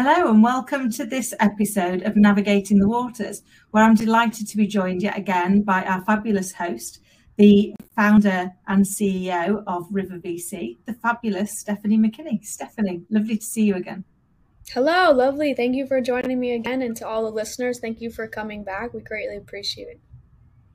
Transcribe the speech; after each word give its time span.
Hello, 0.00 0.30
and 0.30 0.44
welcome 0.44 0.92
to 0.92 1.04
this 1.04 1.34
episode 1.40 2.02
of 2.02 2.14
Navigating 2.14 2.78
the 2.78 2.88
Waters, 2.88 3.42
where 3.72 3.82
I'm 3.82 3.96
delighted 3.96 4.46
to 4.46 4.56
be 4.56 4.64
joined 4.64 5.02
yet 5.02 5.18
again 5.18 5.62
by 5.62 5.82
our 5.82 6.04
fabulous 6.04 6.52
host, 6.52 7.00
the 7.36 7.74
founder 7.96 8.52
and 8.68 8.84
CEO 8.84 9.64
of 9.66 9.88
River 9.90 10.18
VC, 10.18 10.76
the 10.86 10.92
fabulous 10.92 11.58
Stephanie 11.58 11.98
McKinney. 11.98 12.44
Stephanie, 12.44 13.02
lovely 13.10 13.38
to 13.38 13.44
see 13.44 13.64
you 13.64 13.74
again. 13.74 14.04
Hello, 14.68 15.10
lovely. 15.10 15.52
Thank 15.52 15.74
you 15.74 15.84
for 15.84 16.00
joining 16.00 16.38
me 16.38 16.52
again. 16.52 16.80
And 16.80 16.96
to 16.98 17.08
all 17.08 17.24
the 17.24 17.32
listeners, 17.32 17.80
thank 17.80 18.00
you 18.00 18.08
for 18.08 18.28
coming 18.28 18.62
back. 18.62 18.94
We 18.94 19.00
greatly 19.00 19.36
appreciate 19.36 19.88
it. 19.88 20.00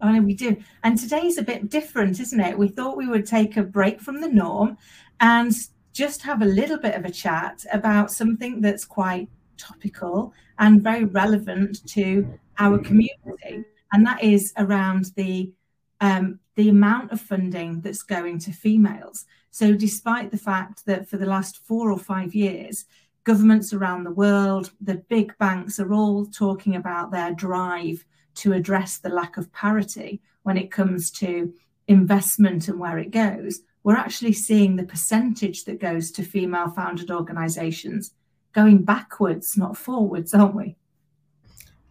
Oh, 0.01 0.11
no, 0.11 0.21
we 0.21 0.33
do. 0.33 0.57
And 0.83 0.99
today's 0.99 1.37
a 1.37 1.43
bit 1.43 1.69
different, 1.69 2.19
isn't 2.19 2.41
it? 2.41 2.57
We 2.57 2.67
thought 2.67 2.97
we 2.97 3.07
would 3.07 3.25
take 3.25 3.55
a 3.55 3.63
break 3.63 4.01
from 4.01 4.19
the 4.19 4.27
norm 4.27 4.77
and 5.21 5.53
just 5.93 6.23
have 6.23 6.41
a 6.41 6.45
little 6.45 6.77
bit 6.77 6.95
of 6.95 7.05
a 7.05 7.11
chat 7.11 7.65
about 7.71 8.11
something 8.11 8.59
that's 8.61 8.83
quite 8.83 9.29
topical 9.57 10.33
and 10.59 10.81
very 10.81 11.05
relevant 11.05 11.85
to 11.87 12.39
our 12.59 12.79
community, 12.79 13.63
and 13.91 14.05
that 14.05 14.23
is 14.23 14.53
around 14.57 15.11
the 15.15 15.51
um, 16.01 16.39
the 16.55 16.69
amount 16.69 17.11
of 17.11 17.21
funding 17.21 17.81
that's 17.81 18.03
going 18.03 18.39
to 18.39 18.51
females. 18.51 19.25
So, 19.51 19.73
despite 19.73 20.31
the 20.31 20.37
fact 20.37 20.85
that 20.85 21.07
for 21.07 21.17
the 21.17 21.25
last 21.25 21.57
four 21.65 21.91
or 21.91 21.99
five 21.99 22.35
years, 22.35 22.85
governments 23.23 23.71
around 23.71 24.03
the 24.03 24.11
world, 24.11 24.71
the 24.81 24.95
big 24.95 25.37
banks 25.37 25.79
are 25.79 25.93
all 25.93 26.25
talking 26.25 26.75
about 26.75 27.11
their 27.11 27.31
drive 27.33 28.03
to 28.35 28.53
address 28.53 28.97
the 28.97 29.09
lack 29.09 29.37
of 29.37 29.53
parity 29.53 30.21
when 30.41 30.57
it 30.57 30.71
comes 30.71 31.11
to 31.11 31.53
investment 31.87 32.67
and 32.67 32.79
where 32.79 32.97
it 32.97 33.11
goes, 33.11 33.61
we're 33.83 33.97
actually 33.97 34.33
seeing 34.33 34.75
the 34.75 34.83
percentage 34.83 35.65
that 35.65 35.79
goes 35.79 36.11
to 36.11 36.23
female 36.23 36.69
founded 36.69 37.11
organizations 37.11 38.11
going 38.53 38.83
backwards, 38.83 39.57
not 39.57 39.77
forwards, 39.77 40.33
aren't 40.33 40.55
we? 40.55 40.75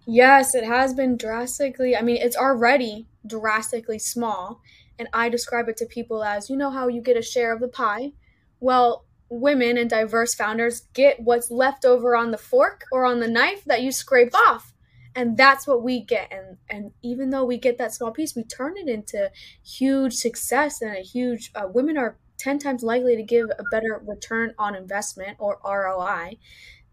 Yes, 0.07 0.55
it 0.55 0.65
has 0.65 0.95
been 0.95 1.17
drastically. 1.17 1.97
I 1.97 2.03
mean, 2.03 2.17
it's 2.17 2.37
already 2.37 3.07
drastically 3.27 3.99
small. 3.99 4.61
And 4.99 5.09
I 5.13 5.29
describe 5.29 5.69
it 5.69 5.77
to 5.79 5.87
people 5.87 6.23
as 6.25 6.49
you 6.49 6.57
know 6.57 6.71
how 6.71 6.89
you 6.89 7.01
get 7.01 7.17
a 7.17 7.23
share 7.23 7.53
of 7.53 7.61
the 7.61 7.69
pie? 7.69 8.13
Well, 8.61 9.05
women 9.29 9.79
and 9.79 9.89
diverse 9.89 10.35
founders 10.35 10.83
get 10.93 11.21
what's 11.21 11.51
left 11.51 11.85
over 11.85 12.15
on 12.15 12.31
the 12.31 12.39
fork 12.39 12.85
or 12.93 13.05
on 13.05 13.21
the 13.21 13.29
knife 13.29 13.65
that 13.65 13.83
you 13.83 13.91
scrape 13.91 14.35
off 14.35 14.72
and 15.15 15.37
that's 15.37 15.67
what 15.67 15.83
we 15.83 16.01
get. 16.01 16.33
And 16.33 16.59
and 16.69 16.93
even 17.03 17.31
though 17.31 17.45
we 17.45 17.59
get 17.59 17.79
that 17.79 17.93
small 17.95 18.11
piece 18.13 18.35
we 18.35 18.45
turn 18.45 18.77
it 18.77 18.89
into 18.89 19.31
huge 19.65 20.15
success 20.15 20.81
and 20.81 20.97
a 20.97 21.01
huge 21.01 21.51
uh, 21.55 21.69
women 21.73 21.99
are 21.99 22.19
10 22.39 22.59
times 22.59 22.83
likely 22.83 23.17
to 23.17 23.23
give 23.23 23.47
a 23.59 23.63
better 23.71 24.03
return 24.07 24.55
on 24.59 24.75
investment 24.75 25.37
or 25.39 25.61
ROI 25.65 26.39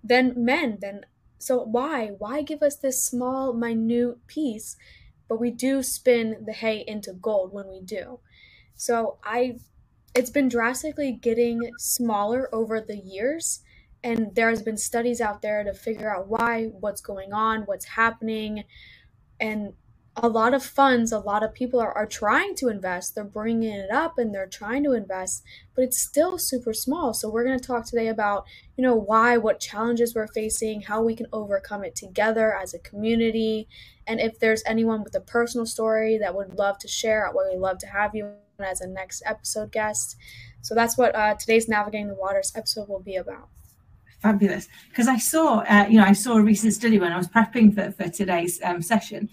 than 0.04 0.34
men. 0.44 0.78
Then 0.82 1.06
so 1.40 1.64
why? 1.64 2.08
Why 2.18 2.42
give 2.42 2.62
us 2.62 2.76
this 2.76 3.02
small 3.04 3.54
minute 3.54 4.26
piece 4.28 4.76
but 5.28 5.40
we 5.40 5.52
do 5.52 5.84
spin 5.84 6.44
the 6.46 6.54
hay 6.54 6.84
into 6.88 7.14
gold 7.14 7.54
when 7.54 7.68
we 7.70 7.82
do? 7.82 8.20
So 8.76 9.20
i 9.24 9.60
it's 10.16 10.30
been 10.32 10.50
drastically 10.50 11.12
getting 11.12 11.72
smaller 11.78 12.54
over 12.54 12.82
the 12.82 12.98
years 12.98 13.62
and 14.04 14.34
there's 14.36 14.62
been 14.62 14.78
studies 14.78 15.22
out 15.22 15.42
there 15.42 15.64
to 15.64 15.74
figure 15.74 16.14
out 16.14 16.28
why 16.28 16.66
what's 16.80 17.02
going 17.02 17.34
on 17.34 17.64
what's 17.64 17.86
happening. 17.86 18.64
And 19.40 19.74
a 20.16 20.28
lot 20.28 20.54
of 20.54 20.64
funds 20.64 21.12
a 21.12 21.20
lot 21.20 21.44
of 21.44 21.54
people 21.54 21.80
are, 21.80 21.94
are 21.94 22.06
trying 22.06 22.56
to 22.56 22.68
invest. 22.68 23.16
They're 23.16 23.24
bringing 23.24 23.72
it 23.72 23.92
up 23.92 24.18
and 24.18 24.34
they're 24.34 24.48
trying 24.48 24.84
to 24.84 24.94
invest 24.94 25.44
but 25.76 25.84
it's 25.84 25.98
still 25.98 26.38
super 26.38 26.74
small. 26.74 27.14
So 27.14 27.30
we're 27.30 27.46
going 27.46 27.60
to 27.60 27.66
talk 27.66 27.86
today 27.86 28.08
about 28.08 28.46
you 28.78 28.84
know 28.84 28.96
why 28.96 29.38
what 29.38 29.60
challenges 29.60 30.16
we're 30.16 30.28
facing 30.28 30.82
how 30.82 31.02
we 31.02 31.16
can 31.16 31.28
overcome 31.34 31.84
it 31.84 31.96
together 31.96 32.56
as 32.56 32.74
a 32.74 32.80
community. 32.80 33.68
And 34.08 34.20
if 34.20 34.40
there's 34.40 34.64
anyone 34.66 35.04
with 35.04 35.16
a 35.16 35.22
personal 35.22 35.66
story 35.66 36.18
that 36.18 36.36
would 36.36 36.58
love 36.58 36.80
to 36.80 36.88
share 36.88 37.30
what 37.32 37.48
we'd 37.52 37.60
love 37.60 37.78
to 37.80 37.88
have 37.88 38.16
you 38.16 38.34
as 38.60 38.82
a 38.82 38.88
next 38.88 39.22
episode 39.26 39.72
guest. 39.72 40.18
So 40.62 40.76
that's 40.76 40.98
what 40.98 41.16
uh, 41.16 41.36
today's 41.36 41.70
navigating 41.70 42.08
the 42.08 42.16
waters 42.16 42.52
episode 42.56 42.90
will 42.90 43.00
be 43.00 43.16
about 43.16 43.50
Fabulous. 44.20 44.68
Because 44.90 45.08
I 45.08 45.18
saw, 45.18 45.60
uh, 45.60 45.86
you 45.90 45.98
know, 45.98 46.06
I 46.06 46.14
saw 46.14 46.38
a 46.38 46.42
recent 46.42 46.74
study 46.74 47.00
when 47.00 47.14
I 47.14 47.18
was 47.18 47.28
prepping 47.28 47.74
for, 47.74 47.92
for 47.92 48.10
today's 48.10 48.60
um, 48.64 48.82
session 48.82 49.30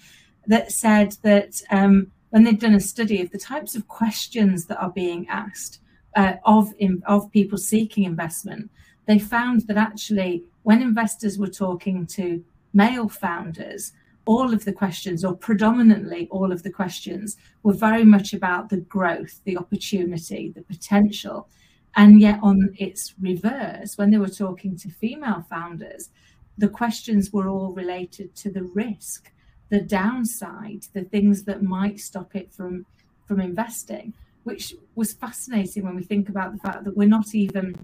that 0.47 0.71
said 0.71 1.17
that 1.23 1.61
um, 1.71 2.13
when 2.31 2.45
they'd 2.45 2.61
done 2.61 2.75
a 2.75 2.81
study 2.81 3.21
of 3.21 3.31
the 3.31 3.39
types 3.39 3.75
of 3.75 3.89
questions 3.89 4.67
that 4.67 4.81
are 4.81 4.91
being 4.91 5.27
asked 5.29 5.81
uh, 6.15 6.35
of, 6.45 6.73
in, 6.79 7.03
of 7.07 7.31
people 7.33 7.59
seeking 7.59 8.05
investment, 8.05 8.71
they 9.07 9.19
found 9.19 9.63
that 9.63 9.77
actually 9.77 10.45
when 10.63 10.83
investors 10.83 11.39
were 11.39 11.49
talking 11.49 12.07
to 12.07 12.45
male 12.73 13.09
founders, 13.09 13.93
all 14.25 14.53
of 14.53 14.65
the 14.65 14.73
questions, 14.73 15.25
or 15.25 15.37
predominantly 15.37 16.29
all 16.31 16.53
of 16.53 16.63
the 16.63 16.71
questions, 16.71 17.37
were 17.63 17.73
very 17.73 18.05
much 18.05 18.33
about 18.33 18.69
the 18.69 18.79
growth, 18.79 19.41
the 19.45 19.57
opportunity, 19.57 20.53
the 20.55 20.63
potential. 20.63 21.49
And 21.97 22.21
yet, 22.21 22.39
on 22.43 22.75
its 22.79 23.15
reverse, 23.19 23.97
when 23.97 24.11
they 24.11 24.19
were 24.19 24.29
talking 24.29 24.77
to 24.77 24.91
female 24.91 25.47
founders, 25.49 26.11
the 26.59 26.69
questions 26.69 27.33
were 27.33 27.49
all 27.49 27.73
related 27.73 28.35
to 28.37 28.51
the 28.51 28.63
risk, 28.63 29.33
the 29.71 29.81
downside, 29.81 30.85
the 30.93 31.05
things 31.05 31.45
that 31.45 31.63
might 31.63 31.99
stop 32.01 32.37
it 32.37 32.53
from, 32.53 32.85
from 33.27 33.41
investing, 33.41 34.13
which 34.45 34.75
was 34.95 35.15
fascinating 35.15 35.85
when 35.85 35.97
we 35.97 36.05
think 36.05 36.29
about 36.29 36.53
the 36.53 36.59
fact 36.59 36.85
that 36.85 36.97
we're 36.97 37.09
not 37.09 37.35
even 37.35 37.75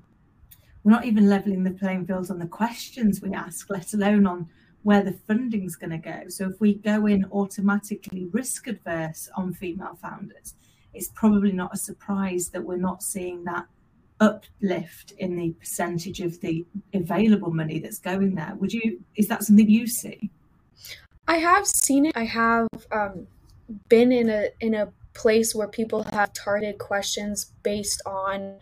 we're 0.85 0.93
not 0.93 1.05
even 1.05 1.29
leveling 1.29 1.63
the 1.63 1.71
playing 1.71 2.07
field 2.07 2.29
on 2.31 2.41
the 2.41 2.47
questions 2.47 3.23
we 3.23 3.33
ask, 3.33 3.71
let 3.71 3.95
alone 3.95 4.27
on 4.27 4.49
where 4.83 5.03
the 5.03 5.13
funding's 5.13 5.77
going 5.77 5.91
to 5.91 5.99
go. 5.99 6.25
So 6.29 6.49
if 6.49 6.61
we 6.61 6.75
go 6.75 7.07
in 7.07 7.25
automatically 7.31 8.27
risk 8.33 8.67
adverse 8.67 9.31
on 9.37 9.55
female 9.55 9.97
founders, 10.03 10.55
it's 10.93 11.09
probably 11.15 11.53
not 11.53 11.73
a 11.73 11.79
surprise 11.79 12.49
that 12.49 12.65
we're 12.65 12.79
not 12.79 13.01
seeing 13.01 13.45
that 13.45 13.67
uplift 14.23 15.13
in 15.19 15.37
the 15.37 15.51
percentage 15.59 16.21
of 16.21 16.41
the 16.41 16.65
available 16.95 17.53
money 17.53 17.81
that's 17.81 17.99
going 17.99 18.37
there. 18.37 18.55
Would 18.59 18.73
you? 18.73 19.01
Is 19.17 19.27
that 19.29 19.43
something 19.43 19.69
you 19.69 19.87
see? 19.87 20.31
I 21.27 21.39
have 21.39 21.67
seen 21.67 22.07
it. 22.07 22.17
I 22.17 22.25
have 22.25 22.69
um, 22.93 23.27
been 23.89 24.13
in 24.13 24.31
a 24.31 24.51
in 24.61 24.75
a 24.75 24.89
place 25.15 25.55
where 25.55 25.69
people 25.69 26.05
have 26.05 26.33
targeted 26.33 26.79
questions 26.79 27.53
based 27.63 28.01
on 28.07 28.59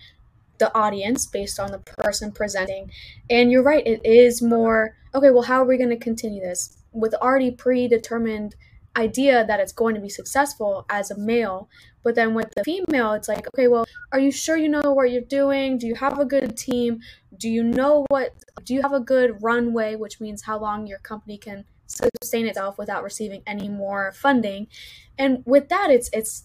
the 0.59 0.75
audience, 0.75 1.27
based 1.27 1.61
on 1.61 1.71
the 1.71 1.79
person 1.79 2.33
presenting. 2.33 2.91
And 3.29 3.53
you're 3.53 3.63
right, 3.63 3.87
it 3.87 4.01
is 4.05 4.43
more 4.43 4.97
okay. 5.15 5.31
Well, 5.31 5.43
how 5.43 5.63
are 5.63 5.67
we 5.67 5.77
going 5.77 5.91
to 5.91 5.97
continue 5.97 6.41
this 6.41 6.79
with 6.93 7.15
already 7.15 7.51
predetermined 7.51 8.57
idea 8.97 9.45
that 9.47 9.61
it's 9.61 9.73
going 9.73 9.95
to 9.95 10.01
be 10.01 10.09
successful 10.09 10.85
as 10.89 11.11
a 11.11 11.19
male? 11.19 11.69
But 12.03 12.15
then 12.15 12.35
with 12.35 12.51
the 12.57 12.65
female, 12.65 13.13
it's 13.13 13.29
like, 13.29 13.47
okay, 13.49 13.69
well, 13.69 13.85
are 14.13 14.19
you 14.19 14.31
sure 14.31 14.57
you 14.57 14.69
know 14.69 14.93
what 14.93 15.11
you're 15.11 15.21
doing? 15.21 15.79
Do 15.79 15.87
you 15.87 15.95
have 15.97 16.19
a 16.19 16.25
good 16.25 16.57
team? 16.57 17.01
Do 17.37 17.49
you 17.49 17.63
know 17.63 18.07
what, 18.09 18.35
do 18.65 18.75
you 18.75 18.83
have 18.83 18.93
a 18.93 19.01
good 19.01 19.43
runway, 19.43 19.97
which 19.97 20.21
means 20.21 20.43
how 20.43 20.59
long 20.59 20.87
your 20.87 20.99
company 20.99 21.37
can 21.37 21.65
sustain 21.87 22.47
itself 22.47 22.79
without 22.79 23.03
receiving 23.03 23.43
any 23.47 23.69
more 23.69 24.13
funding? 24.13 24.69
And 25.19 25.43
with 25.45 25.69
that, 25.69 25.91
it's, 25.91 26.09
it's, 26.13 26.45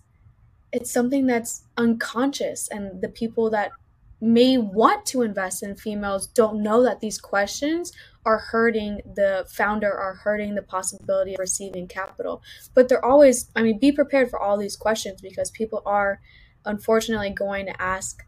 it's 0.72 0.92
something 0.92 1.26
that's 1.26 1.64
unconscious 1.78 2.68
and 2.68 3.02
the 3.02 3.08
people 3.08 3.50
that 3.52 3.72
may 4.20 4.58
want 4.58 5.06
to 5.06 5.22
invest 5.22 5.64
in 5.64 5.76
females 5.76 6.28
don't 6.28 6.62
know 6.62 6.84
that 6.84 7.00
these 7.00 7.20
questions 7.20 7.92
are 8.26 8.38
hurting 8.38 9.02
the 9.16 9.46
founder 9.50 9.92
are 9.94 10.16
hurting 10.16 10.56
the 10.56 10.62
possibility 10.62 11.34
of 11.34 11.40
receiving 11.40 11.88
capital. 11.88 12.42
But 12.74 12.90
they're 12.90 13.04
always 13.06 13.50
i 13.56 13.62
mean 13.62 13.80
be 13.80 13.92
prepared 13.92 14.30
for 14.30 14.40
all 14.40 14.58
these 14.58 14.76
questions 14.76 15.22
because 15.22 15.52
people 15.52 15.82
are 15.86 16.20
unfortunately 16.66 17.30
going 17.30 17.66
to 17.68 17.82
ask 17.82 18.26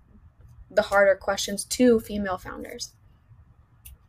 the 0.69 0.83
harder 0.83 1.15
questions 1.15 1.65
to 1.65 1.99
female 1.99 2.37
founders. 2.37 2.93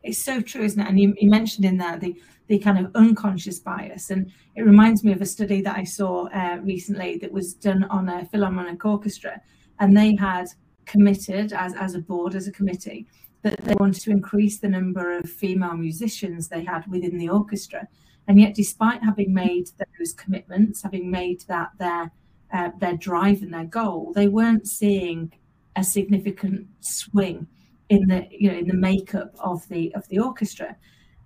It's 0.02 0.22
so 0.22 0.40
true 0.40 0.62
isn't 0.62 0.80
it? 0.80 0.88
And 0.88 1.00
you, 1.00 1.14
you 1.18 1.30
mentioned 1.30 1.64
in 1.64 1.78
there 1.78 1.98
the 1.98 2.16
the 2.48 2.58
kind 2.58 2.78
of 2.78 2.90
unconscious 2.94 3.58
bias. 3.58 4.10
And 4.10 4.32
it 4.56 4.62
reminds 4.62 5.04
me 5.04 5.12
of 5.12 5.20
a 5.20 5.26
study 5.26 5.60
that 5.62 5.76
i 5.76 5.84
saw 5.84 6.28
uh, 6.28 6.58
recently 6.62 7.18
that 7.18 7.30
was 7.30 7.54
done 7.54 7.84
on 7.84 8.08
a 8.08 8.24
philharmonic 8.24 8.84
orchestra. 8.84 9.40
And 9.78 9.96
they 9.96 10.16
had 10.16 10.48
committed 10.86 11.52
as, 11.52 11.74
as 11.74 11.94
a 11.94 12.00
board, 12.00 12.34
as 12.34 12.48
a 12.48 12.52
committee, 12.52 13.06
that 13.42 13.64
they 13.64 13.74
wanted 13.74 14.02
to 14.02 14.10
increase 14.10 14.58
the 14.58 14.68
number 14.68 15.16
of 15.16 15.30
female 15.30 15.76
musicians 15.76 16.48
they 16.48 16.64
had 16.64 16.86
within 16.88 17.18
the 17.18 17.28
orchestra. 17.28 17.86
And 18.26 18.38
yet, 18.38 18.54
despite 18.54 19.02
having 19.02 19.32
made 19.32 19.70
those 19.98 20.12
commitments, 20.12 20.82
having 20.82 21.10
made 21.10 21.42
that 21.48 21.70
their 21.78 22.12
uh, 22.52 22.70
their 22.78 22.96
drive 22.96 23.42
and 23.42 23.52
their 23.52 23.64
goal, 23.64 24.12
they 24.14 24.28
weren't 24.28 24.66
seeing 24.66 25.32
a 25.76 25.84
significant 25.84 26.66
swing 26.80 27.46
in 27.88 28.06
the 28.08 28.26
you 28.30 28.50
know 28.50 28.58
in 28.58 28.68
the 28.68 28.74
makeup 28.74 29.34
of 29.38 29.66
the 29.68 29.94
of 29.94 30.06
the 30.08 30.18
orchestra. 30.18 30.76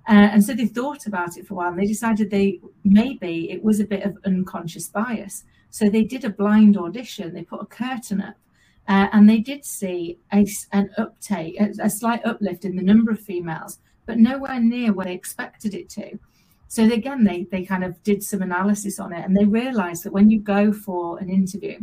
Uh, 0.09 0.29
and 0.32 0.44
so 0.44 0.53
they 0.53 0.67
thought 0.67 1.06
about 1.06 1.37
it 1.37 1.47
for 1.47 1.55
a 1.55 1.56
while 1.56 1.70
and 1.70 1.79
they 1.79 1.87
decided 1.87 2.31
they 2.31 2.61
maybe 2.85 3.50
it 3.50 3.62
was 3.62 3.79
a 3.79 3.85
bit 3.85 4.03
of 4.03 4.17
unconscious 4.25 4.88
bias. 4.88 5.44
So 5.70 5.88
they 5.88 6.05
did 6.05 6.25
a 6.25 6.31
blind 6.31 6.76
audition, 6.76 7.35
they 7.35 7.44
put 7.44 7.62
a 7.62 7.67
curtain 7.67 8.20
up 8.20 8.35
uh, 8.88 9.08
and 9.12 9.29
they 9.29 9.38
did 9.38 9.64
see 9.64 10.19
a, 10.32 10.46
an 10.73 10.90
uptake, 10.99 11.61
a, 11.61 11.70
a, 11.82 11.90
slight 11.90 12.25
uplift 12.25 12.64
in 12.64 12.76
the 12.76 12.82
number 12.82 13.11
of 13.12 13.20
females 13.20 13.79
but 14.06 14.19
nowhere 14.19 14.61
near 14.61 14.93
what 14.93 15.06
they 15.06 15.14
expected 15.14 15.75
it 15.75 15.88
to. 15.90 16.19
So 16.69 16.84
again, 16.84 17.25
they 17.25 17.44
they 17.50 17.64
kind 17.64 17.84
of 17.84 18.02
did 18.02 18.23
some 18.23 18.43
analysis 18.43 18.99
on 18.99 19.12
it, 19.12 19.25
and 19.25 19.37
they 19.37 19.44
realised 19.44 20.05
that 20.05 20.12
when 20.12 20.31
you 20.31 20.40
go 20.40 20.73
for 20.73 21.19
an 21.19 21.29
interview, 21.29 21.79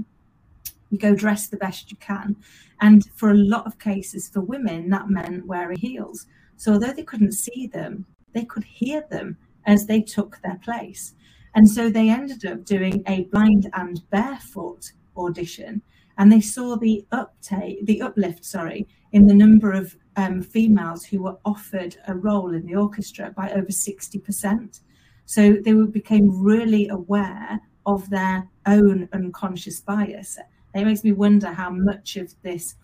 you 0.89 0.97
go 0.97 1.13
dress 1.15 1.47
the 1.47 1.57
best 1.57 1.91
you 1.91 1.97
can, 1.97 2.35
and 2.81 3.05
for 3.15 3.29
a 3.29 3.35
lot 3.35 3.67
of 3.67 3.77
cases 3.77 4.27
for 4.29 4.41
women, 4.41 4.89
that 4.89 5.09
meant 5.09 5.45
wearing 5.45 5.77
heels. 5.77 6.25
So 6.57 6.73
although 6.73 6.93
they 6.93 7.03
couldn't 7.03 7.33
see 7.33 7.67
them, 7.67 8.05
they 8.33 8.45
could 8.45 8.63
hear 8.63 9.05
them 9.09 9.37
as 9.65 9.85
they 9.85 10.01
took 10.01 10.39
their 10.41 10.59
place. 10.63 11.13
And 11.55 11.69
so 11.69 11.89
they 11.89 12.09
ended 12.09 12.45
up 12.45 12.65
doing 12.65 13.03
a 13.07 13.23
blind 13.25 13.69
and 13.73 14.01
barefoot 14.09 14.91
audition, 15.15 15.81
and 16.19 16.29
they 16.29 16.41
saw 16.41 16.75
the 16.75 17.05
uptake, 17.13 17.85
the 17.85 18.01
uplift, 18.01 18.43
sorry, 18.43 18.87
in 19.13 19.25
the 19.25 19.33
number 19.33 19.71
of 19.71 19.95
um, 20.17 20.41
females 20.41 21.05
who 21.05 21.23
were 21.23 21.37
offered 21.45 21.95
a 22.09 22.13
role 22.13 22.53
in 22.53 22.65
the 22.65 22.75
orchestra 22.75 23.33
by 23.35 23.49
over 23.51 23.67
60%. 23.67 24.81
So 25.25 25.53
they 25.53 25.71
became 25.73 26.43
really 26.43 26.89
aware 26.89 27.61
of 27.85 28.09
their 28.09 28.49
own 28.65 29.07
unconscious 29.13 29.79
bias. 29.79 30.37
It 30.75 30.83
makes 30.83 31.05
me 31.05 31.13
wonder 31.13 31.53
how 31.53 31.69
much 31.69 32.17
of 32.17 32.33
this 32.43 32.75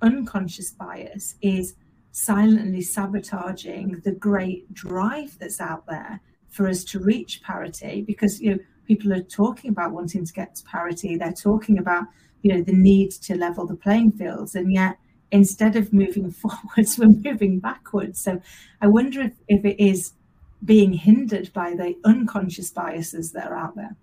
unconscious 0.00 0.70
bias 0.70 1.34
is 1.42 1.74
silently 2.12 2.80
sabotaging 2.80 4.02
the 4.04 4.12
great 4.12 4.72
drive 4.72 5.36
that's 5.40 5.60
out 5.60 5.84
there 5.88 6.20
for 6.48 6.68
us 6.68 6.84
to 6.84 7.00
reach 7.00 7.42
parity 7.42 8.02
because 8.02 8.40
you 8.40 8.52
know 8.52 8.58
people 8.86 9.12
are 9.12 9.22
talking 9.22 9.70
about 9.70 9.90
wanting 9.90 10.24
to 10.24 10.32
get 10.32 10.54
to 10.54 10.62
parity 10.64 11.16
they're 11.16 11.32
talking 11.32 11.78
about 11.78 12.04
you 12.44 12.54
know 12.54 12.62
the 12.62 12.72
need 12.72 13.10
to 13.10 13.34
level 13.34 13.66
the 13.66 13.74
playing 13.74 14.12
fields. 14.12 14.54
And 14.54 14.72
yet 14.72 14.98
instead 15.32 15.74
of 15.74 15.92
moving 15.92 16.30
forwards 16.42 16.96
we're 16.98 17.08
moving 17.08 17.58
backwards. 17.58 18.20
So 18.20 18.40
i 18.80 18.86
wonder 18.86 19.22
if, 19.22 19.32
if 19.48 19.64
it 19.64 19.82
is 19.82 20.12
being 20.64 20.92
hindered 20.92 21.52
by 21.52 21.74
the 21.74 21.96
unconscious 22.04 22.70
biases 22.70 23.32
that 23.32 23.50
are 23.50 23.56
out 23.56 23.74
there. 23.74 23.96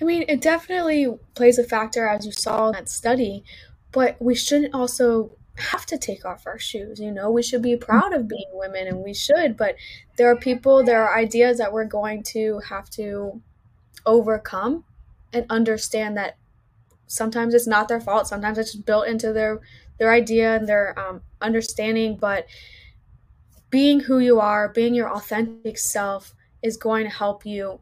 I 0.00 0.04
mean 0.04 0.24
it 0.28 0.40
definitely 0.40 1.08
plays 1.34 1.58
a 1.58 1.64
factor 1.64 2.06
as 2.08 2.24
you 2.24 2.32
saw 2.32 2.68
in 2.68 2.72
that 2.72 2.88
study 2.88 3.44
but 3.92 4.16
we 4.20 4.34
shouldn't 4.34 4.74
also 4.74 5.32
have 5.56 5.86
to 5.86 5.98
take 5.98 6.24
off 6.24 6.46
our 6.46 6.58
shoes 6.58 7.00
you 7.00 7.10
know? 7.10 7.30
We 7.30 7.42
should 7.42 7.62
be 7.62 7.76
proud 7.76 8.12
of 8.12 8.28
being 8.28 8.50
women 8.52 8.86
and 8.86 8.98
we 9.02 9.12
should 9.12 9.56
but 9.56 9.74
there 10.16 10.30
are 10.30 10.36
people 10.36 10.84
there 10.84 11.04
are 11.04 11.18
ideas 11.18 11.58
that 11.58 11.72
we're 11.72 11.92
going 12.00 12.22
to 12.34 12.60
have 12.68 12.88
to 12.90 13.42
overcome 14.04 14.84
and 15.32 15.44
understand 15.50 16.16
that 16.16 16.36
sometimes 17.06 17.54
it's 17.54 17.66
not 17.66 17.88
their 17.88 18.00
fault 18.00 18.26
sometimes 18.26 18.58
it's 18.58 18.74
built 18.74 19.06
into 19.06 19.32
their 19.32 19.60
their 19.98 20.12
idea 20.12 20.56
and 20.56 20.68
their 20.68 20.98
um, 20.98 21.22
understanding 21.40 22.16
but 22.16 22.46
being 23.70 24.00
who 24.00 24.18
you 24.18 24.40
are 24.40 24.68
being 24.68 24.94
your 24.94 25.10
authentic 25.10 25.78
self 25.78 26.34
is 26.62 26.76
going 26.76 27.04
to 27.04 27.10
help 27.10 27.44
you 27.46 27.80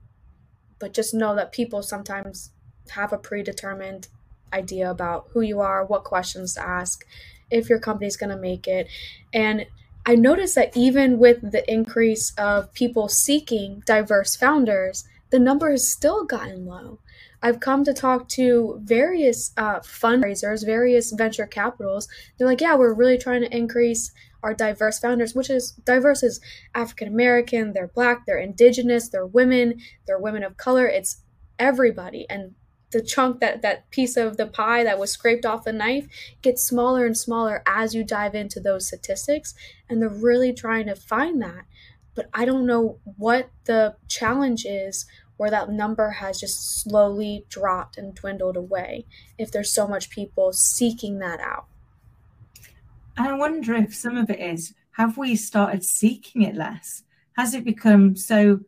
but 0.79 0.93
just 0.93 1.15
know 1.15 1.35
that 1.35 1.53
people 1.53 1.82
sometimes 1.82 2.50
have 2.91 3.12
a 3.12 3.19
predetermined 3.19 4.09
idea 4.53 4.91
about 4.91 5.29
who 5.32 5.41
you 5.41 5.61
are 5.61 5.85
what 5.85 6.05
questions 6.05 6.55
to 6.55 6.67
ask 6.67 7.05
if 7.50 7.69
your 7.69 7.79
company's 7.79 8.17
going 8.17 8.31
to 8.31 8.37
make 8.37 8.67
it. 8.67 8.88
And 9.32 9.67
I 10.06 10.17
noticed 10.17 10.55
that 10.56 10.77
even 10.77 11.19
with 11.19 11.53
the 11.53 11.70
increase 11.70 12.32
of 12.37 12.73
people 12.75 13.09
seeking 13.09 13.82
diverse 13.87 14.37
founders, 14.37 15.05
the 15.31 15.38
number 15.38 15.70
has 15.70 15.91
still 15.91 16.25
gotten 16.25 16.67
low. 16.67 16.99
I've 17.44 17.61
come 17.61 17.85
to 17.85 17.93
talk 17.93 18.29
to 18.31 18.81
various 18.82 19.52
uh, 19.58 19.81
fundraisers, 19.81 20.64
various 20.64 21.12
venture 21.12 21.46
capitals. 21.46 22.08
They're 22.38 22.49
like, 22.49 22.62
yeah, 22.62 22.75
we're 22.75 22.94
really 22.94 23.19
trying 23.19 23.43
to 23.43 23.55
increase 23.55 24.11
our 24.43 24.55
diverse 24.55 24.99
founders, 24.99 25.35
which 25.35 25.50
is 25.50 25.73
diverse 25.73 26.23
is 26.23 26.41
African 26.75 27.06
American, 27.08 27.75
they're 27.75 27.88
black, 27.94 28.25
they're 28.25 28.38
indigenous, 28.38 29.11
they're 29.11 29.26
women, 29.26 29.79
they're 30.06 30.19
women 30.19 30.43
of 30.43 30.56
color. 30.56 30.87
It's 30.87 31.23
everybody. 31.58 32.26
And 32.31 32.55
the 32.93 33.02
chunk 33.02 33.41
that 33.41 33.61
that 33.61 33.91
piece 33.91 34.17
of 34.17 34.38
the 34.38 34.46
pie 34.46 34.82
that 34.85 34.99
was 34.99 35.11
scraped 35.11 35.44
off 35.44 35.64
the 35.64 35.73
knife 35.73 36.06
gets 36.41 36.64
smaller 36.64 37.05
and 37.05 37.17
smaller 37.17 37.62
as 37.67 37.94
you 37.94 38.05
dive 38.05 38.35
into 38.35 38.61
those 38.61 38.87
statistics 38.87 39.52
and 39.88 40.00
they're 40.00 40.08
really 40.08 40.52
trying 40.52 40.87
to 40.87 40.94
find 40.94 41.43
that 41.43 41.64
but 42.14 42.26
i 42.32 42.44
don't 42.44 42.64
know 42.64 43.00
what 43.17 43.50
the 43.64 43.96
challenge 44.06 44.64
is 44.64 45.06
where 45.36 45.50
that 45.50 45.70
number 45.70 46.10
has 46.10 46.38
just 46.38 46.82
slowly 46.82 47.44
dropped 47.48 47.98
and 47.98 48.14
dwindled 48.14 48.56
away 48.56 49.04
if 49.38 49.50
there's 49.50 49.72
so 49.72 49.86
much 49.86 50.10
people 50.10 50.52
seeking 50.52 51.19
that 51.19 51.40
out. 51.40 51.66
I 53.16 53.32
wonder 53.32 53.75
if 53.75 53.94
some 53.94 54.16
of 54.16 54.31
it 54.31 54.40
is 54.40 54.75
have 54.92 55.19
we 55.19 55.34
started 55.36 55.84
seeking 55.84 56.42
it 56.42 56.54
less? 56.54 57.02
Has 57.36 57.54
it 57.54 57.64
become 57.64 58.16
so 58.16 58.60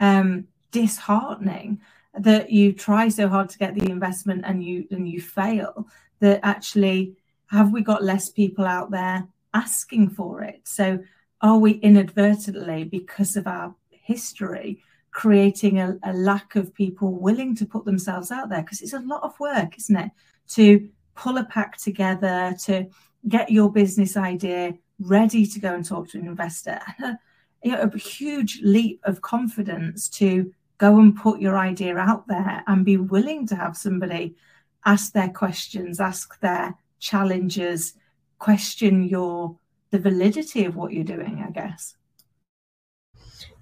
um 0.00 0.46
disheartening 0.70 1.80
that 2.18 2.50
you 2.50 2.72
try 2.72 3.08
so 3.08 3.28
hard 3.28 3.48
to 3.50 3.58
get 3.58 3.74
the 3.74 3.90
investment 3.90 4.42
and 4.46 4.64
you 4.64 4.86
and 4.90 5.08
you 5.08 5.20
fail 5.20 5.86
that 6.20 6.40
actually 6.42 7.14
have 7.46 7.72
we 7.72 7.80
got 7.80 8.02
less 8.02 8.28
people 8.30 8.64
out 8.64 8.90
there 8.90 9.28
asking 9.54 10.10
for 10.10 10.42
it? 10.42 10.60
So 10.64 11.00
are 11.40 11.58
we 11.58 11.72
inadvertently 11.72 12.84
because 12.84 13.36
of 13.36 13.46
our 13.46 13.74
history 13.90 14.82
creating 15.16 15.80
a, 15.80 15.96
a 16.02 16.12
lack 16.12 16.56
of 16.56 16.74
people 16.74 17.10
willing 17.10 17.56
to 17.56 17.64
put 17.64 17.86
themselves 17.86 18.30
out 18.30 18.50
there 18.50 18.60
because 18.60 18.82
it's 18.82 18.92
a 18.92 19.00
lot 19.00 19.22
of 19.22 19.38
work 19.40 19.76
isn't 19.78 19.96
it 19.96 20.10
to 20.46 20.88
pull 21.14 21.38
a 21.38 21.44
pack 21.44 21.78
together 21.78 22.54
to 22.62 22.86
get 23.26 23.50
your 23.50 23.72
business 23.72 24.16
idea 24.16 24.74
ready 25.00 25.46
to 25.46 25.58
go 25.58 25.74
and 25.74 25.86
talk 25.86 26.06
to 26.06 26.18
an 26.18 26.26
investor 26.26 26.78
a, 27.02 27.18
you 27.64 27.72
know, 27.72 27.80
a 27.80 27.98
huge 27.98 28.60
leap 28.62 29.00
of 29.04 29.22
confidence 29.22 30.08
to 30.08 30.52
go 30.78 30.98
and 30.98 31.16
put 31.16 31.40
your 31.40 31.56
idea 31.56 31.96
out 31.96 32.28
there 32.28 32.62
and 32.66 32.84
be 32.84 32.98
willing 32.98 33.46
to 33.46 33.56
have 33.56 33.74
somebody 33.74 34.36
ask 34.84 35.12
their 35.12 35.28
questions, 35.28 36.00
ask 36.00 36.38
their 36.40 36.74
challenges, 37.00 37.94
question 38.38 39.02
your 39.02 39.56
the 39.90 39.98
validity 39.98 40.64
of 40.64 40.76
what 40.76 40.92
you're 40.92 41.04
doing, 41.04 41.44
I 41.46 41.50
guess. 41.50 41.96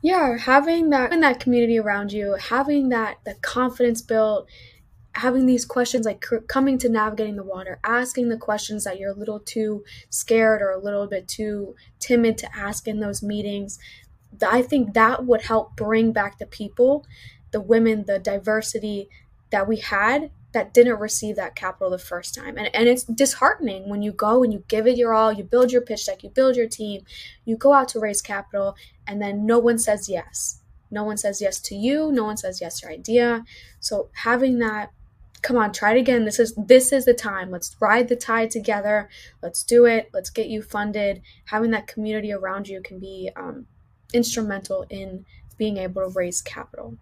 Yeah, 0.04 0.36
having 0.36 0.90
that 0.90 1.14
in 1.14 1.20
that 1.20 1.40
community 1.40 1.78
around 1.78 2.12
you, 2.12 2.34
having 2.34 2.90
that 2.90 3.20
the 3.24 3.36
confidence 3.40 4.02
built, 4.02 4.46
having 5.12 5.46
these 5.46 5.64
questions 5.64 6.04
like 6.04 6.22
coming 6.46 6.76
to 6.80 6.90
navigating 6.90 7.36
the 7.36 7.42
water, 7.42 7.80
asking 7.82 8.28
the 8.28 8.36
questions 8.36 8.84
that 8.84 8.98
you're 8.98 9.12
a 9.12 9.18
little 9.18 9.40
too 9.40 9.82
scared 10.10 10.60
or 10.60 10.68
a 10.68 10.78
little 10.78 11.06
bit 11.06 11.26
too 11.26 11.74
timid 12.00 12.36
to 12.36 12.54
ask 12.54 12.86
in 12.86 13.00
those 13.00 13.22
meetings, 13.22 13.78
I 14.46 14.60
think 14.60 14.92
that 14.92 15.24
would 15.24 15.40
help 15.40 15.74
bring 15.74 16.12
back 16.12 16.38
the 16.38 16.44
people, 16.44 17.06
the 17.50 17.62
women, 17.62 18.04
the 18.04 18.18
diversity 18.18 19.08
that 19.48 19.66
we 19.66 19.78
had 19.78 20.30
that 20.54 20.72
didn't 20.72 20.98
receive 20.98 21.36
that 21.36 21.54
capital 21.54 21.90
the 21.90 21.98
first 21.98 22.34
time. 22.34 22.56
And, 22.56 22.74
and 22.74 22.88
it's 22.88 23.04
disheartening 23.04 23.88
when 23.88 24.02
you 24.02 24.12
go 24.12 24.42
and 24.42 24.52
you 24.52 24.64
give 24.68 24.86
it 24.86 24.96
your 24.96 25.12
all, 25.12 25.32
you 25.32 25.44
build 25.44 25.70
your 25.70 25.82
pitch 25.82 26.06
deck, 26.06 26.22
you 26.22 26.30
build 26.30 26.56
your 26.56 26.68
team, 26.68 27.02
you 27.44 27.56
go 27.56 27.72
out 27.72 27.88
to 27.88 28.00
raise 28.00 28.22
capital, 28.22 28.76
and 29.06 29.20
then 29.20 29.44
no 29.44 29.58
one 29.58 29.78
says 29.78 30.08
yes. 30.08 30.60
No 30.90 31.04
one 31.04 31.16
says 31.16 31.40
yes 31.42 31.60
to 31.60 31.74
you, 31.74 32.10
no 32.10 32.24
one 32.24 32.36
says 32.36 32.60
yes 32.60 32.80
to 32.80 32.86
your 32.86 32.94
idea. 32.94 33.44
So 33.80 34.08
having 34.12 34.58
that 34.60 34.90
come 35.42 35.58
on 35.58 35.70
try 35.70 35.94
it 35.94 35.98
again 35.98 36.24
this 36.24 36.38
is 36.38 36.54
this 36.56 36.90
is 36.90 37.04
the 37.04 37.12
time 37.12 37.50
let's 37.50 37.76
ride 37.78 38.08
the 38.08 38.16
tide 38.16 38.50
together 38.50 39.10
let's 39.42 39.62
do 39.62 39.84
it 39.84 40.08
let's 40.14 40.30
get 40.30 40.46
you 40.46 40.62
funded 40.62 41.20
having 41.44 41.70
that 41.70 41.86
community 41.86 42.32
around 42.32 42.66
you 42.66 42.80
can 42.80 42.98
be 42.98 43.28
um, 43.36 43.66
instrumental 44.14 44.86
in 44.88 45.26
being 45.58 45.76
able 45.76 46.02
to 46.02 46.08
raise 46.08 46.40
capital. 46.40 46.96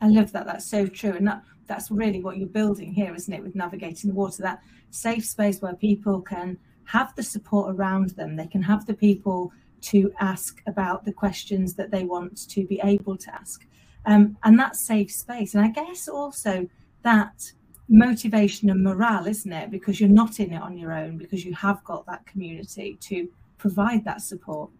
I 0.00 0.08
love 0.08 0.32
that. 0.32 0.46
That's 0.46 0.66
so 0.66 0.86
true. 0.86 1.12
And 1.12 1.26
that, 1.26 1.42
that's 1.68 1.90
really 1.90 2.20
what 2.20 2.38
you're 2.38 2.48
building 2.48 2.92
here, 2.92 3.14
isn't 3.14 3.32
it? 3.32 3.42
With 3.42 3.54
navigating 3.54 4.10
the 4.10 4.16
water, 4.16 4.42
that 4.42 4.62
safe 4.90 5.24
space 5.24 5.60
where 5.60 5.74
people 5.74 6.20
can 6.20 6.58
have 6.84 7.14
the 7.14 7.22
support 7.22 7.74
around 7.74 8.10
them. 8.10 8.34
They 8.34 8.46
can 8.46 8.62
have 8.62 8.86
the 8.86 8.94
people 8.94 9.52
to 9.82 10.12
ask 10.18 10.60
about 10.66 11.04
the 11.04 11.12
questions 11.12 11.74
that 11.74 11.90
they 11.90 12.04
want 12.04 12.48
to 12.48 12.66
be 12.66 12.80
able 12.82 13.16
to 13.16 13.34
ask. 13.34 13.66
Um, 14.06 14.36
and 14.42 14.58
that 14.58 14.74
safe 14.74 15.12
space. 15.12 15.54
And 15.54 15.64
I 15.64 15.68
guess 15.68 16.08
also 16.08 16.68
that 17.02 17.52
motivation 17.88 18.70
and 18.70 18.82
morale, 18.82 19.26
isn't 19.26 19.52
it? 19.52 19.70
Because 19.70 20.00
you're 20.00 20.08
not 20.08 20.40
in 20.40 20.52
it 20.52 20.62
on 20.62 20.76
your 20.76 20.92
own, 20.92 21.18
because 21.18 21.44
you 21.44 21.54
have 21.54 21.84
got 21.84 22.06
that 22.06 22.26
community 22.26 22.98
to 23.02 23.28
provide 23.58 24.04
that 24.04 24.22
support. 24.22 24.70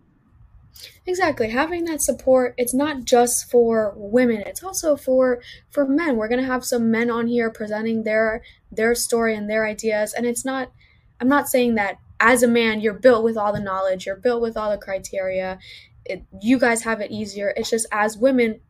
Exactly. 1.07 1.51
Having 1.51 1.85
that 1.85 2.03
support, 2.03 2.55
it's 2.57 2.75
not 2.75 3.05
just 3.05 3.51
for 3.51 3.95
women, 3.97 4.43
it's 4.47 4.63
also 4.63 4.97
for 4.97 5.41
for 5.71 5.87
men. 5.87 6.17
We're 6.17 6.29
going 6.29 6.41
to 6.41 6.47
have 6.47 6.65
some 6.65 6.91
men 6.91 7.11
on 7.11 7.27
here 7.27 7.51
presenting 7.51 8.05
their 8.05 8.43
their 8.71 8.95
story 8.95 9.35
and 9.35 9.49
their 9.49 9.67
ideas 9.67 10.13
and 10.13 10.27
it's 10.27 10.45
not 10.45 10.73
I'm 11.21 11.29
not 11.29 11.49
saying 11.49 11.75
that 11.77 11.99
as 12.21 12.43
a 12.43 12.49
man 12.49 12.81
you're 12.81 12.95
built 12.95 13.25
with 13.25 13.37
all 13.37 13.53
the 13.53 13.61
knowledge, 13.61 14.07
you're 14.07 14.17
built 14.17 14.43
with 14.43 14.57
all 14.57 14.71
the 14.71 14.79
criteria. 14.79 15.59
It, 16.05 16.25
you 16.41 16.59
guys 16.59 16.83
have 16.83 17.01
it 17.01 17.11
easier. 17.11 17.53
It's 17.57 17.71
just 17.71 17.87
as 17.93 18.17
women 18.19 18.61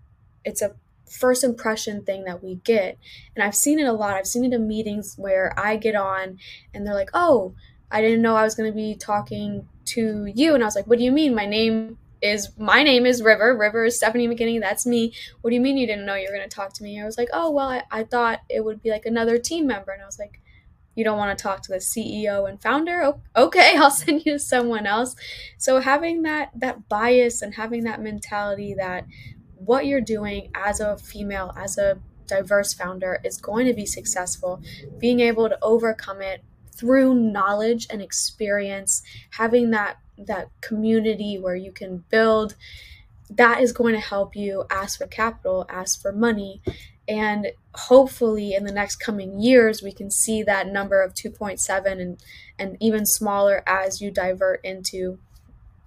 it's 0.44 0.62
a 0.62 0.74
first 1.10 1.42
impression 1.42 2.04
thing 2.04 2.24
that 2.24 2.42
we 2.42 2.56
get. 2.64 2.98
And 3.34 3.42
I've 3.42 3.56
seen 3.56 3.78
it 3.78 3.86
a 3.86 3.92
lot. 3.92 4.14
I've 4.14 4.26
seen 4.26 4.44
it 4.44 4.52
in 4.52 4.68
meetings 4.68 5.14
where 5.16 5.52
I 5.58 5.76
get 5.76 5.94
on 5.94 6.38
and 6.72 6.86
they're 6.86 6.94
like, 6.94 7.10
"Oh, 7.14 7.54
I 7.90 8.00
didn't 8.00 8.22
know 8.22 8.36
I 8.36 8.44
was 8.44 8.54
going 8.54 8.70
to 8.70 8.76
be 8.76 8.94
talking 8.94 9.68
to 9.95 10.30
you 10.35 10.54
and 10.54 10.62
I 10.62 10.66
was 10.66 10.76
like, 10.76 10.87
What 10.87 10.99
do 10.99 11.04
you 11.04 11.12
mean? 11.12 11.35
My 11.35 11.47
name 11.47 11.99
is 12.21 12.50
my 12.59 12.83
name 12.83 13.07
is 13.07 13.23
River. 13.23 13.57
River 13.57 13.85
is 13.85 13.97
Stephanie 13.97 14.28
McKinney. 14.28 14.61
That's 14.61 14.87
me. 14.87 15.12
What 15.40 15.50
do 15.50 15.54
you 15.54 15.61
mean 15.61 15.76
you 15.76 15.87
didn't 15.87 16.07
know 16.07 16.14
you 16.14 16.28
were 16.28 16.37
going 16.37 16.49
to 16.49 16.54
talk 16.54 16.73
to 16.75 16.83
me? 16.83 17.00
I 17.00 17.04
was 17.04 17.18
like, 17.18 17.28
oh, 17.33 17.50
well, 17.50 17.68
I, 17.68 17.83
I 17.90 18.04
thought 18.04 18.40
it 18.49 18.64
would 18.64 18.83
be 18.83 18.90
like 18.90 19.07
another 19.07 19.38
team 19.38 19.66
member. 19.66 19.92
And 19.92 20.02
I 20.02 20.07
was 20.07 20.18
like, 20.18 20.40
you 20.95 21.04
don't 21.04 21.18
want 21.18 21.37
to 21.37 21.40
talk 21.40 21.62
to 21.62 21.73
the 21.73 21.78
CEO 21.78 22.49
and 22.49 22.61
founder? 22.61 23.12
Okay, 23.37 23.76
I'll 23.78 23.90
send 23.90 24.26
you 24.26 24.33
to 24.33 24.38
someone 24.38 24.87
else. 24.87 25.14
So 25.57 25.80
having 25.80 26.23
that 26.23 26.50
that 26.57 26.88
bias 26.88 27.42
and 27.42 27.54
having 27.54 27.85
that 27.85 28.02
mentality 28.02 28.75
that 28.75 29.07
what 29.54 29.87
you're 29.87 30.00
doing 30.00 30.50
as 30.54 30.80
a 30.80 30.97
female, 30.99 31.52
as 31.57 31.78
a 31.78 31.99
diverse 32.26 32.75
founder 32.75 33.21
is 33.25 33.38
going 33.38 33.66
to 33.66 33.75
be 33.75 33.87
successful, 33.87 34.61
being 34.99 35.21
able 35.21 35.49
to 35.49 35.59
overcome 35.62 36.21
it 36.21 36.42
through 36.78 37.14
knowledge 37.14 37.87
and 37.90 38.00
experience, 38.00 39.02
having 39.30 39.70
that 39.70 39.99
that 40.16 40.49
community 40.61 41.38
where 41.38 41.54
you 41.54 41.70
can 41.70 42.04
build 42.11 42.56
that 43.30 43.61
is 43.61 43.73
going 43.73 43.94
to 43.94 44.00
help 44.00 44.35
you 44.35 44.64
ask 44.70 44.99
for 44.99 45.06
capital, 45.06 45.66
ask 45.68 46.00
for 46.00 46.12
money, 46.12 46.62
and 47.06 47.49
hopefully 47.75 48.54
in 48.54 48.64
the 48.64 48.73
next 48.73 48.97
coming 48.97 49.40
years 49.40 49.82
we 49.82 49.92
can 49.92 50.11
see 50.11 50.42
that 50.42 50.66
number 50.66 51.00
of 51.00 51.14
2.7 51.14 52.00
and 52.00 52.18
and 52.58 52.76
even 52.80 53.06
smaller 53.06 53.62
as 53.66 54.00
you 54.00 54.11
divert 54.11 54.64
into 54.64 55.18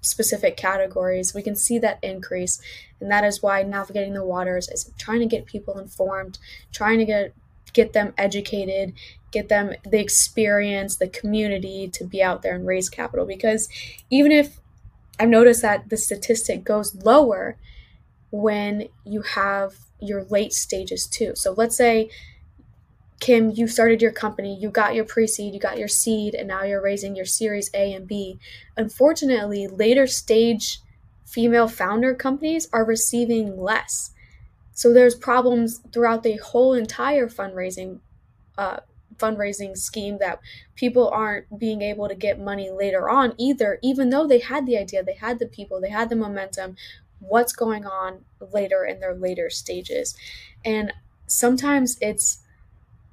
specific 0.02 0.58
categories. 0.58 1.34
We 1.34 1.44
can 1.44 1.56
see 1.56 1.78
that 1.80 2.00
increase, 2.02 2.62
and 3.00 3.12
that 3.12 3.24
is 3.24 3.42
why 3.42 3.64
navigating 3.64 4.14
the 4.14 4.26
waters 4.26 4.68
is 4.70 4.92
trying 4.98 5.20
to 5.20 5.26
get 5.26 5.46
people 5.46 5.78
informed, 5.80 6.40
trying 6.72 7.00
to 7.00 7.06
get 7.06 7.34
get 7.74 7.94
them 7.94 8.14
educated, 8.18 8.94
get 9.32 9.50
them 9.50 9.74
the 9.84 10.00
experience, 10.00 10.98
the 10.98 11.08
community 11.08 11.88
to 11.94 12.04
be 12.04 12.22
out 12.22 12.42
there 12.42 12.56
and 12.56 12.68
raise 12.68 12.90
capital. 12.90 13.26
Because 13.26 13.70
even 14.10 14.32
if 14.32 14.60
I've 15.20 15.30
noticed 15.30 15.62
that 15.62 15.90
the 15.90 15.98
statistic 15.98 16.64
goes 16.64 16.96
lower 16.96 17.58
when 18.32 18.88
you 19.06 19.22
have 19.22 19.76
your 20.00 20.24
late 20.26 20.54
stages 20.54 21.06
too. 21.06 21.34
So 21.36 21.54
let's 21.54 21.76
say 21.76 22.10
Kim, 23.20 23.52
you 23.52 23.68
started 23.68 24.02
your 24.02 24.12
company, 24.12 24.58
you 24.60 24.72
got 24.72 24.96
your 24.96 25.06
pre 25.06 25.28
seed, 25.28 25.54
you 25.54 25.60
got 25.60 25.78
your 25.78 25.88
seed, 25.88 26.34
and 26.34 26.48
now 26.48 26.64
you're 26.64 26.82
raising 26.82 27.16
your 27.16 27.26
series 27.26 27.70
A 27.76 27.94
and 27.94 28.08
B. 28.08 28.40
Unfortunately, 28.76 29.68
later 29.68 30.08
stage 30.08 30.80
female 31.24 31.68
founder 31.68 32.16
companies 32.16 32.68
are 32.74 32.84
receiving 32.84 33.62
less. 33.62 34.12
So 34.74 34.92
there's 34.92 35.14
problems 35.14 35.82
throughout 35.94 36.24
the 36.24 36.38
whole 36.38 36.74
entire 36.74 37.28
fundraising 37.28 38.00
uh, 38.58 38.80
fundraising 39.22 39.78
scheme 39.78 40.18
that 40.20 40.40
people 40.76 41.10
aren't 41.10 41.60
being 41.60 41.82
able 41.82 42.08
to 42.08 42.16
get 42.16 42.40
money 42.40 42.70
later 42.72 43.10
on 43.10 43.34
either, 43.38 43.80
even 43.82 44.10
though 44.10 44.28
they 44.28 44.40
had 44.40 44.66
the 44.66 44.78
idea, 44.78 45.04
they 45.04 45.16
had 45.16 45.40
the 45.40 45.46
people, 45.46 45.80
they 45.80 45.90
had 45.90 46.10
the 46.10 46.16
momentum. 46.16 46.76
What's 47.20 47.54
going 47.54 47.86
on 47.86 48.26
later 48.40 48.84
in 48.84 49.00
their 49.00 49.14
later 49.14 49.50
stages? 49.50 50.16
And 50.66 50.92
sometimes 51.28 51.98
it's 52.02 52.40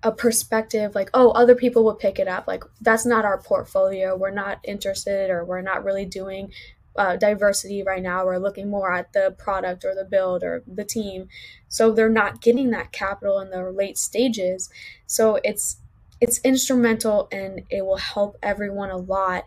a 0.02 0.12
perspective 0.12 0.94
like, 0.94 1.10
oh, 1.12 1.30
other 1.30 1.54
people 1.54 1.84
will 1.84 1.94
pick 1.94 2.18
it 2.18 2.28
up. 2.28 2.46
Like, 2.46 2.64
that's 2.80 3.04
not 3.04 3.24
our 3.24 3.40
portfolio. 3.40 4.16
We're 4.16 4.30
not 4.30 4.60
interested 4.64 5.28
or 5.28 5.44
we're 5.44 5.60
not 5.60 5.84
really 5.84 6.06
doing 6.06 6.52
uh, 6.96 7.16
diversity 7.16 7.82
right 7.82 8.02
now. 8.02 8.24
We're 8.24 8.38
looking 8.38 8.68
more 8.68 8.92
at 8.92 9.12
the 9.12 9.34
product 9.38 9.84
or 9.84 9.94
the 9.94 10.04
build 10.04 10.42
or 10.42 10.62
the 10.66 10.84
team. 10.84 11.28
So 11.68 11.92
they're 11.92 12.08
not 12.08 12.40
getting 12.40 12.70
that 12.70 12.92
capital 12.92 13.40
in 13.40 13.50
the 13.50 13.70
late 13.70 13.98
stages. 13.98 14.68
So 15.06 15.38
it's 15.44 15.78
it's 16.20 16.40
instrumental 16.40 17.28
and 17.30 17.62
it 17.70 17.84
will 17.84 17.96
help 17.96 18.36
everyone 18.42 18.90
a 18.90 18.96
lot 18.96 19.46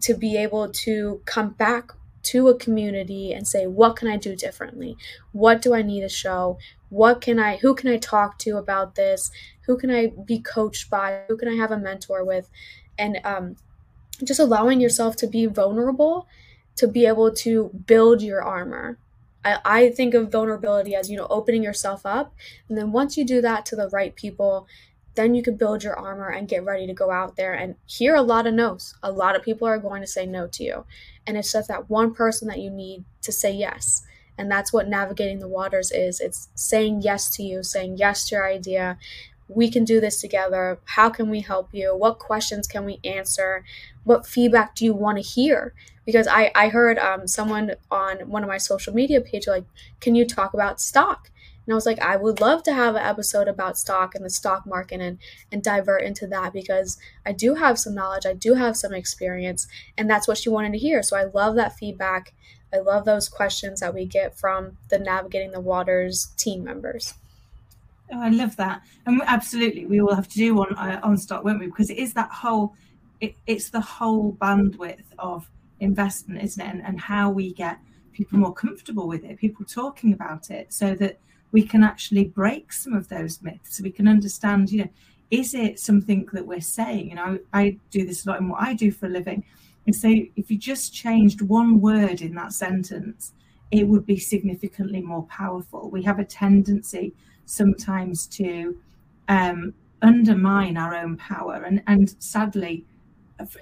to 0.00 0.14
be 0.14 0.36
able 0.36 0.70
to 0.70 1.20
come 1.24 1.50
back 1.50 1.92
to 2.22 2.48
a 2.48 2.58
community 2.58 3.32
and 3.32 3.46
say 3.46 3.66
what 3.66 3.96
can 3.96 4.08
i 4.08 4.16
do 4.16 4.36
differently? 4.36 4.96
What 5.32 5.62
do 5.62 5.74
i 5.74 5.82
need 5.82 6.02
to 6.02 6.08
show? 6.08 6.58
What 6.88 7.20
can 7.20 7.38
i 7.38 7.56
who 7.56 7.74
can 7.74 7.90
i 7.90 7.96
talk 7.96 8.38
to 8.40 8.58
about 8.58 8.94
this? 8.94 9.30
Who 9.66 9.76
can 9.76 9.90
i 9.90 10.12
be 10.24 10.38
coached 10.40 10.90
by? 10.90 11.22
Who 11.28 11.36
can 11.36 11.48
i 11.48 11.54
have 11.54 11.70
a 11.70 11.78
mentor 11.78 12.24
with? 12.24 12.50
And 12.98 13.20
um, 13.24 13.56
just 14.24 14.40
allowing 14.40 14.80
yourself 14.80 15.16
to 15.16 15.26
be 15.26 15.46
vulnerable 15.46 16.26
to 16.76 16.86
be 16.86 17.06
able 17.06 17.32
to 17.32 17.70
build 17.86 18.22
your 18.22 18.40
armor. 18.42 18.98
I, 19.44 19.58
I 19.64 19.90
think 19.90 20.14
of 20.14 20.30
vulnerability 20.30 20.94
as 20.94 21.10
you 21.10 21.16
know 21.16 21.26
opening 21.28 21.62
yourself 21.62 22.04
up. 22.04 22.34
And 22.68 22.78
then 22.78 22.92
once 22.92 23.16
you 23.16 23.24
do 23.24 23.40
that 23.40 23.66
to 23.66 23.76
the 23.76 23.88
right 23.88 24.14
people 24.14 24.66
then 25.18 25.34
you 25.34 25.42
can 25.42 25.56
build 25.56 25.82
your 25.82 25.98
armor 25.98 26.28
and 26.28 26.48
get 26.48 26.64
ready 26.64 26.86
to 26.86 26.94
go 26.94 27.10
out 27.10 27.36
there 27.36 27.52
and 27.52 27.74
hear 27.86 28.14
a 28.14 28.22
lot 28.22 28.46
of 28.46 28.54
no's 28.54 28.94
a 29.02 29.10
lot 29.10 29.36
of 29.36 29.42
people 29.42 29.66
are 29.66 29.78
going 29.78 30.00
to 30.00 30.06
say 30.06 30.24
no 30.24 30.46
to 30.46 30.62
you 30.62 30.84
and 31.26 31.36
it's 31.36 31.52
just 31.52 31.68
that 31.68 31.90
one 31.90 32.14
person 32.14 32.46
that 32.48 32.60
you 32.60 32.70
need 32.70 33.04
to 33.20 33.32
say 33.32 33.52
yes 33.52 34.02
and 34.38 34.50
that's 34.50 34.72
what 34.72 34.88
navigating 34.88 35.40
the 35.40 35.48
waters 35.48 35.90
is 35.90 36.20
it's 36.20 36.48
saying 36.54 37.02
yes 37.02 37.28
to 37.28 37.42
you 37.42 37.62
saying 37.62 37.96
yes 37.98 38.28
to 38.28 38.36
your 38.36 38.48
idea 38.48 38.96
we 39.48 39.70
can 39.70 39.84
do 39.84 40.00
this 40.00 40.20
together. 40.20 40.78
How 40.84 41.08
can 41.08 41.30
we 41.30 41.40
help 41.40 41.70
you? 41.72 41.96
What 41.96 42.18
questions 42.18 42.66
can 42.66 42.84
we 42.84 43.00
answer? 43.02 43.64
What 44.04 44.26
feedback 44.26 44.74
do 44.74 44.84
you 44.84 44.94
want 44.94 45.16
to 45.16 45.22
hear? 45.22 45.72
Because 46.04 46.26
I, 46.26 46.52
I 46.54 46.68
heard 46.68 46.98
um, 46.98 47.26
someone 47.26 47.72
on 47.90 48.28
one 48.28 48.42
of 48.42 48.48
my 48.48 48.58
social 48.58 48.94
media 48.94 49.20
pages 49.20 49.48
like, 49.48 49.64
can 50.00 50.14
you 50.14 50.26
talk 50.26 50.54
about 50.54 50.80
stock? 50.80 51.30
And 51.68 51.74
I 51.74 51.76
was 51.76 51.84
like, 51.84 52.00
I 52.00 52.16
would 52.16 52.40
love 52.40 52.62
to 52.62 52.72
have 52.72 52.94
an 52.94 53.02
episode 53.02 53.46
about 53.46 53.76
stock 53.76 54.14
and 54.14 54.24
the 54.24 54.30
stock 54.30 54.64
market 54.64 55.02
and, 55.02 55.18
and 55.52 55.62
divert 55.62 56.02
into 56.02 56.26
that 56.28 56.54
because 56.54 56.96
I 57.26 57.32
do 57.32 57.56
have 57.56 57.78
some 57.78 57.94
knowledge, 57.94 58.24
I 58.24 58.32
do 58.32 58.54
have 58.54 58.74
some 58.74 58.94
experience, 58.94 59.68
and 59.98 60.08
that's 60.08 60.26
what 60.26 60.38
she 60.38 60.48
wanted 60.48 60.72
to 60.72 60.78
hear. 60.78 61.02
So 61.02 61.14
I 61.14 61.24
love 61.24 61.56
that 61.56 61.76
feedback. 61.76 62.32
I 62.72 62.78
love 62.78 63.04
those 63.04 63.28
questions 63.28 63.80
that 63.80 63.92
we 63.92 64.06
get 64.06 64.38
from 64.38 64.78
the 64.88 64.98
Navigating 64.98 65.50
the 65.50 65.60
Waters 65.60 66.28
team 66.38 66.64
members. 66.64 67.12
Oh, 68.10 68.18
I 68.18 68.30
love 68.30 68.56
that, 68.56 68.80
and 69.04 69.20
absolutely, 69.26 69.84
we 69.84 70.00
will 70.00 70.14
have 70.14 70.28
to 70.28 70.38
do 70.38 70.54
one 70.54 70.74
uh, 70.74 71.00
on 71.02 71.18
stock, 71.18 71.44
won't 71.44 71.60
we? 71.60 71.66
Because 71.66 71.90
it 71.90 71.98
is 71.98 72.14
that 72.14 72.30
whole, 72.30 72.72
it, 73.20 73.34
it's 73.46 73.68
the 73.68 73.82
whole 73.82 74.32
bandwidth 74.40 75.04
of 75.18 75.50
investment, 75.80 76.42
isn't 76.42 76.64
it? 76.64 76.66
And, 76.66 76.82
and 76.82 76.98
how 76.98 77.28
we 77.28 77.52
get 77.52 77.78
people 78.14 78.38
more 78.38 78.54
comfortable 78.54 79.06
with 79.06 79.22
it, 79.22 79.36
people 79.36 79.66
talking 79.66 80.14
about 80.14 80.50
it, 80.50 80.72
so 80.72 80.94
that 80.94 81.18
we 81.52 81.62
can 81.62 81.82
actually 81.82 82.24
break 82.24 82.72
some 82.72 82.92
of 82.92 83.08
those 83.08 83.42
myths. 83.42 83.80
We 83.80 83.90
can 83.90 84.08
understand, 84.08 84.70
you 84.70 84.84
know, 84.84 84.90
is 85.30 85.54
it 85.54 85.78
something 85.78 86.26
that 86.32 86.46
we're 86.46 86.60
saying? 86.60 87.10
You 87.10 87.16
know, 87.16 87.38
I, 87.52 87.60
I 87.60 87.76
do 87.90 88.06
this 88.06 88.24
a 88.24 88.30
lot 88.30 88.40
in 88.40 88.48
what 88.48 88.62
I 88.62 88.74
do 88.74 88.90
for 88.90 89.06
a 89.06 89.10
living. 89.10 89.44
And 89.86 89.94
so 89.94 90.08
if 90.36 90.50
you 90.50 90.58
just 90.58 90.92
changed 90.92 91.40
one 91.40 91.80
word 91.80 92.20
in 92.20 92.34
that 92.34 92.52
sentence, 92.52 93.32
it 93.70 93.86
would 93.86 94.06
be 94.06 94.18
significantly 94.18 95.00
more 95.00 95.24
powerful. 95.24 95.90
We 95.90 96.02
have 96.02 96.18
a 96.18 96.24
tendency 96.24 97.14
sometimes 97.46 98.26
to 98.26 98.78
um, 99.28 99.74
undermine 100.02 100.76
our 100.76 100.94
own 100.94 101.16
power. 101.16 101.62
And, 101.64 101.82
and 101.86 102.14
sadly, 102.18 102.84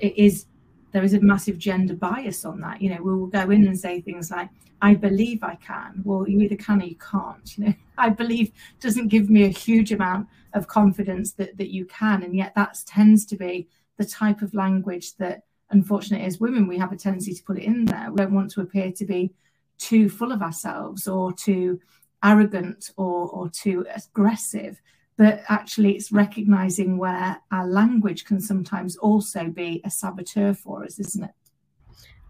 it 0.00 0.16
is 0.16 0.47
there 0.93 1.05
is 1.05 1.14
a 1.14 1.21
massive 1.21 1.59
gender 1.59 1.95
bias 1.95 2.45
on 2.45 2.61
that. 2.61 2.81
You 2.81 2.90
know, 2.90 3.02
we 3.02 3.14
will 3.14 3.26
go 3.26 3.50
in 3.50 3.66
and 3.66 3.78
say 3.78 4.00
things 4.00 4.31
like, 4.31 4.49
I 4.83 4.95
believe 4.95 5.43
I 5.43 5.57
can. 5.57 6.02
Well, 6.05 6.28
you 6.28 6.40
either 6.40 6.57
can 6.57 6.83
or 6.83 6.85
you 6.85 6.97
can't. 6.97 7.57
You 7.59 7.66
know, 7.66 7.75
I 7.99 8.11
believe 8.11 8.52
doesn't 8.81 9.09
give 9.09 9.31
me 9.31 9.45
a 9.45 9.49
huge 9.49 9.93
amount 9.93 10.28
of 10.52 10.69
confidence 10.69 11.33
that, 11.33 11.57
that 11.59 11.71
you 11.71 11.85
can. 11.87 12.23
And 12.23 12.35
yet 12.35 12.55
that 12.55 12.78
tends 12.87 13.25
to 13.26 13.37
be 13.37 13.69
the 13.97 14.05
type 14.05 14.43
of 14.43 14.55
language 14.55 15.16
that 15.16 15.43
unfortunately 15.71 16.26
as 16.26 16.38
women 16.38 16.69
we 16.69 16.78
have 16.78 16.93
a 16.93 16.97
tendency 16.97 17.35
to 17.35 17.43
put 17.43 17.59
it 17.59 17.64
in 17.64 17.85
there. 17.85 18.11
We 18.11 18.19
don't 18.19 18.35
want 18.35 18.50
to 18.52 18.61
appear 18.61 18.93
to 18.93 19.05
be 19.05 19.33
too 19.78 20.09
full 20.09 20.33
of 20.33 20.43
ourselves 20.43 21.09
or 21.09 21.33
too 21.33 21.81
arrogant 22.25 22.90
or, 22.97 23.28
or 23.28 23.49
too 23.49 23.87
aggressive, 23.95 24.81
but 25.16 25.42
actually 25.49 25.92
it's 25.96 26.12
recognizing 26.12 26.99
where 26.99 27.40
our 27.50 27.66
language 27.66 28.25
can 28.25 28.40
sometimes 28.40 28.96
also 28.96 29.49
be 29.49 29.80
a 29.85 29.90
saboteur 29.90 30.54
for 30.54 30.85
us, 30.85 30.99
isn't 30.99 31.25
it? 31.25 31.30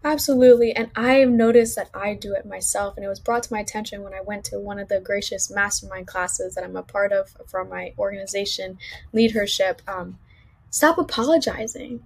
Absolutely. 0.03 0.73
And 0.73 0.89
I've 0.95 1.29
noticed 1.29 1.75
that 1.75 1.89
I 1.93 2.13
do 2.13 2.33
it 2.33 2.45
myself. 2.45 2.95
And 2.95 3.05
it 3.05 3.09
was 3.09 3.19
brought 3.19 3.43
to 3.43 3.53
my 3.53 3.59
attention 3.59 4.03
when 4.03 4.13
I 4.13 4.21
went 4.21 4.45
to 4.45 4.59
one 4.59 4.79
of 4.79 4.87
the 4.87 5.01
gracious 5.01 5.51
mastermind 5.51 6.07
classes 6.07 6.55
that 6.55 6.63
I'm 6.63 6.77
a 6.77 6.83
part 6.83 7.11
of 7.11 7.35
from 7.47 7.69
my 7.69 7.93
organization, 7.97 8.77
Leadership. 9.11 9.81
Um, 9.87 10.17
stop 10.69 10.97
apologizing. 10.97 12.01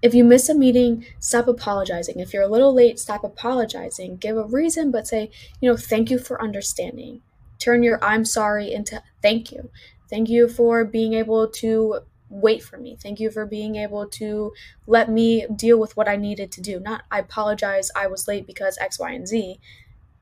If 0.00 0.14
you 0.14 0.24
miss 0.24 0.48
a 0.48 0.54
meeting, 0.54 1.04
stop 1.20 1.46
apologizing. 1.46 2.20
If 2.20 2.32
you're 2.32 2.42
a 2.42 2.48
little 2.48 2.74
late, 2.74 2.98
stop 2.98 3.22
apologizing. 3.22 4.16
Give 4.16 4.36
a 4.36 4.44
reason, 4.44 4.90
but 4.90 5.06
say, 5.06 5.30
you 5.60 5.70
know, 5.70 5.76
thank 5.76 6.10
you 6.10 6.18
for 6.18 6.42
understanding. 6.42 7.20
Turn 7.58 7.82
your 7.82 8.02
I'm 8.02 8.24
sorry 8.24 8.72
into 8.72 9.02
thank 9.20 9.52
you. 9.52 9.70
Thank 10.12 10.28
you 10.28 10.46
for 10.46 10.84
being 10.84 11.14
able 11.14 11.48
to 11.48 12.00
wait 12.28 12.62
for 12.62 12.76
me. 12.76 12.98
Thank 13.02 13.18
you 13.18 13.30
for 13.30 13.46
being 13.46 13.76
able 13.76 14.06
to 14.08 14.52
let 14.86 15.08
me 15.08 15.46
deal 15.56 15.80
with 15.80 15.96
what 15.96 16.06
I 16.06 16.16
needed 16.16 16.52
to 16.52 16.60
do. 16.60 16.78
Not, 16.78 17.04
I 17.10 17.20
apologize, 17.20 17.90
I 17.96 18.08
was 18.08 18.28
late 18.28 18.46
because 18.46 18.76
X, 18.76 18.98
Y, 18.98 19.10
and 19.10 19.26
Z. 19.26 19.58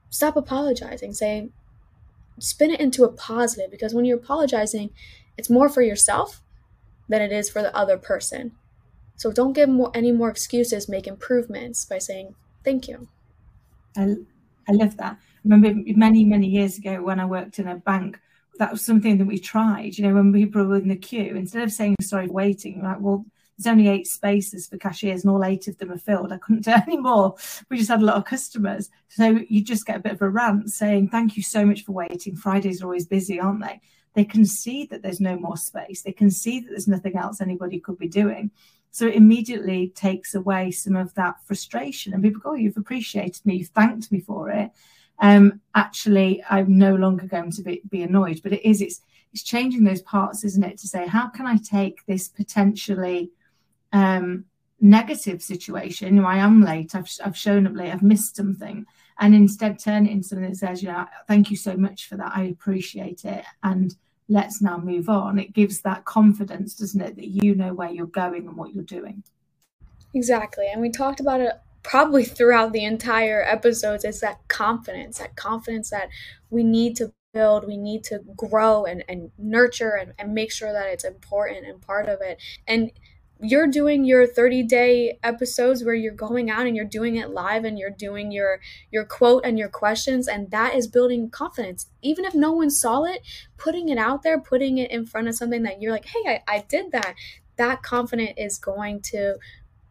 Stop 0.08 0.36
apologizing. 0.36 1.12
Say, 1.12 1.48
spin 2.38 2.70
it 2.70 2.78
into 2.78 3.02
a 3.02 3.10
positive 3.10 3.68
because 3.68 3.92
when 3.92 4.04
you're 4.04 4.18
apologizing, 4.18 4.90
it's 5.36 5.50
more 5.50 5.68
for 5.68 5.82
yourself 5.82 6.40
than 7.08 7.20
it 7.20 7.32
is 7.32 7.50
for 7.50 7.60
the 7.60 7.76
other 7.76 7.98
person. 7.98 8.52
So 9.16 9.32
don't 9.32 9.54
give 9.54 9.68
more, 9.68 9.90
any 9.92 10.12
more 10.12 10.30
excuses, 10.30 10.88
make 10.88 11.08
improvements 11.08 11.84
by 11.84 11.98
saying 11.98 12.36
thank 12.62 12.86
you. 12.86 13.08
I, 13.96 14.14
I 14.68 14.72
love 14.72 14.96
that. 14.98 15.14
I 15.14 15.40
remember 15.42 15.74
many, 15.96 16.24
many 16.24 16.46
years 16.46 16.78
ago 16.78 17.02
when 17.02 17.18
I 17.18 17.24
worked 17.24 17.58
in 17.58 17.66
a 17.66 17.74
bank, 17.74 18.20
that 18.60 18.72
was 18.72 18.84
something 18.84 19.16
that 19.16 19.24
we 19.24 19.38
tried. 19.38 19.96
You 19.96 20.06
know, 20.06 20.14
when 20.14 20.34
people 20.34 20.62
were 20.66 20.76
in 20.76 20.88
the 20.88 20.96
queue, 20.96 21.34
instead 21.34 21.62
of 21.62 21.72
saying 21.72 21.96
sorry 22.02 22.28
waiting, 22.28 22.82
like, 22.82 23.00
well, 23.00 23.24
there's 23.56 23.72
only 23.72 23.88
eight 23.88 24.06
spaces 24.06 24.66
for 24.66 24.76
cashiers 24.76 25.24
and 25.24 25.30
all 25.30 25.42
eight 25.42 25.66
of 25.66 25.78
them 25.78 25.90
are 25.90 25.96
filled. 25.96 26.30
I 26.30 26.36
couldn't 26.36 26.64
do 26.66 26.72
any 26.72 26.98
more. 26.98 27.36
We 27.70 27.78
just 27.78 27.88
had 27.88 28.02
a 28.02 28.04
lot 28.04 28.16
of 28.16 28.26
customers. 28.26 28.90
So 29.08 29.40
you 29.48 29.64
just 29.64 29.86
get 29.86 29.96
a 29.96 30.00
bit 30.00 30.12
of 30.12 30.20
a 30.20 30.28
rant 30.28 30.70
saying, 30.70 31.08
thank 31.08 31.38
you 31.38 31.42
so 31.42 31.64
much 31.64 31.86
for 31.86 31.92
waiting. 31.92 32.36
Fridays 32.36 32.82
are 32.82 32.84
always 32.84 33.06
busy, 33.06 33.40
aren't 33.40 33.62
they? 33.62 33.80
They 34.14 34.26
can 34.26 34.44
see 34.44 34.84
that 34.90 35.00
there's 35.00 35.20
no 35.20 35.38
more 35.38 35.56
space. 35.56 36.02
They 36.02 36.12
can 36.12 36.30
see 36.30 36.60
that 36.60 36.68
there's 36.68 36.86
nothing 36.86 37.16
else 37.16 37.40
anybody 37.40 37.80
could 37.80 37.96
be 37.96 38.08
doing. 38.08 38.50
So 38.90 39.06
it 39.06 39.14
immediately 39.14 39.88
takes 39.94 40.34
away 40.34 40.70
some 40.70 40.96
of 40.96 41.14
that 41.14 41.36
frustration. 41.46 42.12
And 42.12 42.22
people 42.22 42.42
go, 42.42 42.50
oh, 42.50 42.54
you've 42.56 42.76
appreciated 42.76 43.46
me, 43.46 43.56
you've 43.56 43.68
thanked 43.68 44.12
me 44.12 44.20
for 44.20 44.50
it. 44.50 44.70
Um, 45.20 45.60
actually, 45.74 46.42
I'm 46.48 46.78
no 46.78 46.94
longer 46.94 47.26
going 47.26 47.52
to 47.52 47.62
be, 47.62 47.82
be 47.88 48.02
annoyed. 48.02 48.40
But 48.42 48.52
it 48.52 48.68
is, 48.68 48.80
it's 48.80 49.02
it's 49.32 49.42
changing 49.42 49.84
those 49.84 50.02
parts, 50.02 50.42
isn't 50.44 50.64
it? 50.64 50.78
To 50.78 50.88
say, 50.88 51.06
how 51.06 51.28
can 51.28 51.46
I 51.46 51.56
take 51.56 52.04
this 52.06 52.26
potentially 52.26 53.30
um, 53.92 54.44
negative 54.80 55.42
situation, 55.42 56.16
you 56.16 56.22
know, 56.22 56.28
I 56.28 56.38
am 56.38 56.62
late, 56.62 56.94
I've, 56.94 57.08
I've 57.24 57.36
shown 57.36 57.66
up 57.66 57.74
late, 57.74 57.92
I've 57.92 58.02
missed 58.02 58.36
something, 58.36 58.86
and 59.18 59.34
instead 59.34 59.78
turn 59.78 60.06
it 60.06 60.12
into 60.12 60.28
something 60.28 60.48
that 60.48 60.56
says, 60.56 60.82
you 60.82 60.88
know, 60.88 61.06
thank 61.28 61.50
you 61.50 61.56
so 61.56 61.76
much 61.76 62.08
for 62.08 62.16
that, 62.16 62.32
I 62.34 62.44
appreciate 62.44 63.24
it, 63.24 63.44
and 63.62 63.94
let's 64.28 64.62
now 64.62 64.78
move 64.78 65.08
on. 65.08 65.38
It 65.38 65.52
gives 65.52 65.82
that 65.82 66.04
confidence, 66.04 66.74
doesn't 66.74 67.00
it, 67.00 67.16
that 67.16 67.28
you 67.28 67.54
know 67.54 67.74
where 67.74 67.90
you're 67.90 68.06
going 68.06 68.46
and 68.46 68.56
what 68.56 68.72
you're 68.72 68.84
doing. 68.84 69.22
Exactly. 70.14 70.68
And 70.72 70.80
we 70.80 70.90
talked 70.90 71.20
about 71.20 71.40
it 71.40 71.52
probably 71.82 72.24
throughout 72.24 72.72
the 72.72 72.84
entire 72.84 73.42
episodes 73.42 74.04
is 74.04 74.20
that 74.20 74.46
confidence, 74.48 75.18
that 75.18 75.36
confidence 75.36 75.90
that 75.90 76.08
we 76.50 76.62
need 76.62 76.96
to 76.96 77.12
build, 77.32 77.66
we 77.66 77.76
need 77.76 78.04
to 78.04 78.20
grow 78.36 78.84
and, 78.84 79.04
and 79.08 79.30
nurture 79.38 79.96
and, 79.96 80.12
and 80.18 80.34
make 80.34 80.52
sure 80.52 80.72
that 80.72 80.88
it's 80.88 81.04
important 81.04 81.66
and 81.66 81.80
part 81.80 82.08
of 82.08 82.20
it. 82.20 82.40
And 82.66 82.90
you're 83.42 83.66
doing 83.66 84.04
your 84.04 84.26
30 84.26 84.64
day 84.64 85.18
episodes 85.22 85.82
where 85.82 85.94
you're 85.94 86.12
going 86.12 86.50
out 86.50 86.66
and 86.66 86.76
you're 86.76 86.84
doing 86.84 87.16
it 87.16 87.30
live 87.30 87.64
and 87.64 87.78
you're 87.78 87.88
doing 87.88 88.30
your 88.30 88.60
your 88.90 89.04
quote 89.04 89.44
and 89.46 89.58
your 89.58 89.68
questions 89.68 90.28
and 90.28 90.50
that 90.50 90.74
is 90.74 90.86
building 90.86 91.30
confidence 91.30 91.88
even 92.02 92.24
if 92.26 92.34
no 92.34 92.52
one 92.52 92.68
saw 92.68 93.04
it 93.04 93.22
putting 93.56 93.88
it 93.88 93.96
out 93.96 94.22
there 94.22 94.38
putting 94.38 94.76
it 94.76 94.90
in 94.90 95.06
front 95.06 95.26
of 95.26 95.34
something 95.34 95.62
that 95.62 95.80
you're 95.80 95.92
like 95.92 96.04
hey 96.04 96.42
i, 96.46 96.56
I 96.56 96.64
did 96.68 96.92
that 96.92 97.14
that 97.56 97.82
confidence 97.82 98.34
is 98.36 98.58
going 98.58 99.00
to 99.02 99.36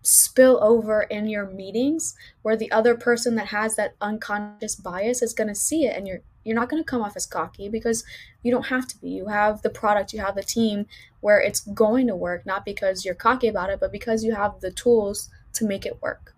spill 0.01 0.59
over 0.63 1.03
in 1.03 1.27
your 1.27 1.47
meetings 1.47 2.15
where 2.41 2.55
the 2.55 2.71
other 2.71 2.95
person 2.95 3.35
that 3.35 3.47
has 3.47 3.75
that 3.75 3.95
unconscious 3.99 4.75
bias 4.75 5.21
is 5.21 5.33
going 5.33 5.47
to 5.47 5.55
see 5.55 5.85
it 5.85 5.95
and 5.95 6.07
you're 6.07 6.21
you're 6.45 6.55
not 6.55 6.69
going 6.69 6.81
to 6.81 6.89
come 6.89 7.01
off 7.01 7.17
as 7.17 7.25
cocky 7.25 7.67
because 7.67 8.03
you 8.43 8.51
don't 8.51 8.67
have 8.67 8.87
to 8.87 8.97
be. 8.99 9.09
You 9.09 9.27
have 9.27 9.61
the 9.61 9.69
product 9.69 10.13
you 10.13 10.21
have 10.21 10.35
the 10.35 10.43
team 10.43 10.85
where 11.19 11.39
it's 11.39 11.59
going 11.59 12.07
to 12.07 12.15
work 12.15 12.45
not 12.45 12.65
because 12.65 13.03
you're 13.03 13.15
cocky 13.15 13.47
about 13.47 13.69
it 13.69 13.79
but 13.79 13.91
because 13.91 14.23
you 14.23 14.33
have 14.33 14.59
the 14.61 14.71
tools 14.71 15.29
to 15.53 15.65
make 15.65 15.85
it 15.85 16.01
work. 16.01 16.33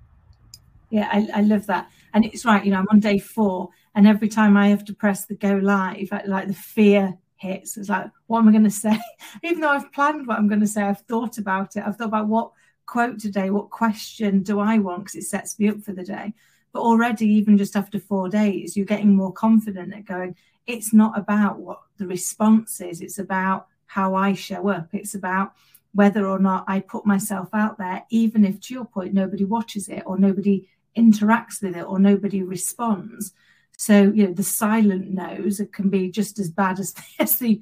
Yeah 0.90 1.08
i, 1.12 1.28
I 1.36 1.42
love 1.42 1.68
that. 1.68 1.90
And 2.14 2.26
it's 2.26 2.46
right 2.46 2.66
you 2.66 2.72
know 2.72 2.80
i'm 2.80 2.88
on 2.90 3.00
day 3.00 3.20
four 3.20 3.70
and 3.94 4.08
every 4.08 4.28
time 4.28 4.58
i 4.58 4.70
have 4.70 4.84
to 4.86 4.94
press 4.94 5.26
the 5.26 5.36
go 5.36 5.54
live 5.54 6.10
like 6.26 6.48
the 6.48 6.54
fear 6.54 7.18
hits. 7.38 7.78
It's 7.78 7.90
like 7.90 8.10
what 8.26 8.40
am 8.40 8.50
i 8.50 8.52
going 8.52 8.64
to 8.72 8.72
say? 8.72 8.98
Even 9.44 9.62
though 9.62 9.70
i've 9.70 9.94
planned 9.94 10.26
what 10.28 10.40
i'm 10.40 10.48
going 10.48 10.62
to 10.62 10.68
say 10.68 10.82
i've 10.82 11.02
thought 11.02 11.38
about 11.38 11.76
it. 11.76 11.84
I've 11.86 11.96
thought 11.96 12.08
about 12.08 12.28
what 12.28 12.52
quote 12.92 13.20
today? 13.20 13.50
What 13.50 13.70
question 13.70 14.44
do 14.44 14.60
I 14.60 14.78
want? 14.78 15.06
Because 15.06 15.16
it 15.16 15.24
sets 15.24 15.58
me 15.58 15.70
up 15.70 15.82
for 15.82 15.94
the 15.94 16.04
day. 16.04 16.34
But 16.74 16.82
already, 16.82 17.26
even 17.26 17.58
just 17.58 17.78
after 17.78 18.00
four 18.00 18.28
days, 18.28 18.76
you're 18.76 18.86
getting 18.86 19.16
more 19.16 19.32
confident 19.32 19.94
at 19.94 20.06
going, 20.06 20.36
it's 20.68 20.94
not 20.94 21.18
about 21.18 21.58
what 21.58 21.80
the 21.98 22.06
response 22.06 22.82
is, 22.82 23.00
it's 23.00 23.18
about 23.18 23.68
how 23.86 24.16
I 24.16 24.34
show 24.34 24.68
up. 24.68 24.90
It's 24.92 25.16
about 25.16 25.54
whether 25.94 26.28
or 26.28 26.38
not 26.38 26.66
I 26.68 26.82
put 26.82 27.06
myself 27.06 27.48
out 27.54 27.78
there, 27.78 28.04
even 28.10 28.44
if, 28.44 28.60
to 28.62 28.74
your 28.74 28.86
point, 28.86 29.14
nobody 29.14 29.46
watches 29.46 29.88
it 29.88 30.04
or 30.06 30.18
nobody 30.18 30.68
interacts 30.98 31.62
with 31.62 31.78
it 31.78 31.86
or 31.86 31.98
nobody 31.98 32.44
responds. 32.44 33.32
So, 33.78 34.02
you 34.02 34.28
know, 34.28 34.34
the 34.34 34.44
silent 34.44 35.12
no's 35.12 35.62
can 35.72 35.90
be 35.90 36.12
just 36.12 36.40
as 36.40 36.50
bad 36.50 36.78
as, 36.78 36.94
as 37.20 37.38
the 37.38 37.62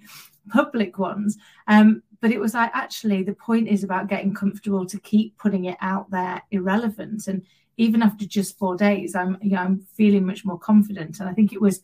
public 0.50 0.98
ones. 0.98 1.38
Um, 1.68 2.02
but 2.22 2.32
it 2.32 2.40
was 2.40 2.54
like 2.54 2.72
actually 2.74 3.24
the 3.24 3.34
point 3.34 3.68
is 3.68 3.84
about 3.84 4.08
getting 4.08 4.34
comfortable 4.34 4.86
to 4.86 5.00
keep 5.00 5.38
putting 5.38 5.66
it 5.66 5.78
out 5.82 6.10
there 6.12 6.42
irrelevant. 6.52 7.28
And 7.28 7.46
even 7.78 8.02
after 8.02 8.26
just 8.26 8.58
four 8.58 8.76
days 8.76 9.16
i'm 9.16 9.38
you 9.42 9.52
know 9.52 9.62
i'm 9.62 9.80
feeling 9.96 10.26
much 10.26 10.46
more 10.46 10.60
confident. 10.60 11.20
And 11.20 11.30
i 11.30 11.34
think 11.34 11.54
it 11.54 11.62
was 11.62 11.82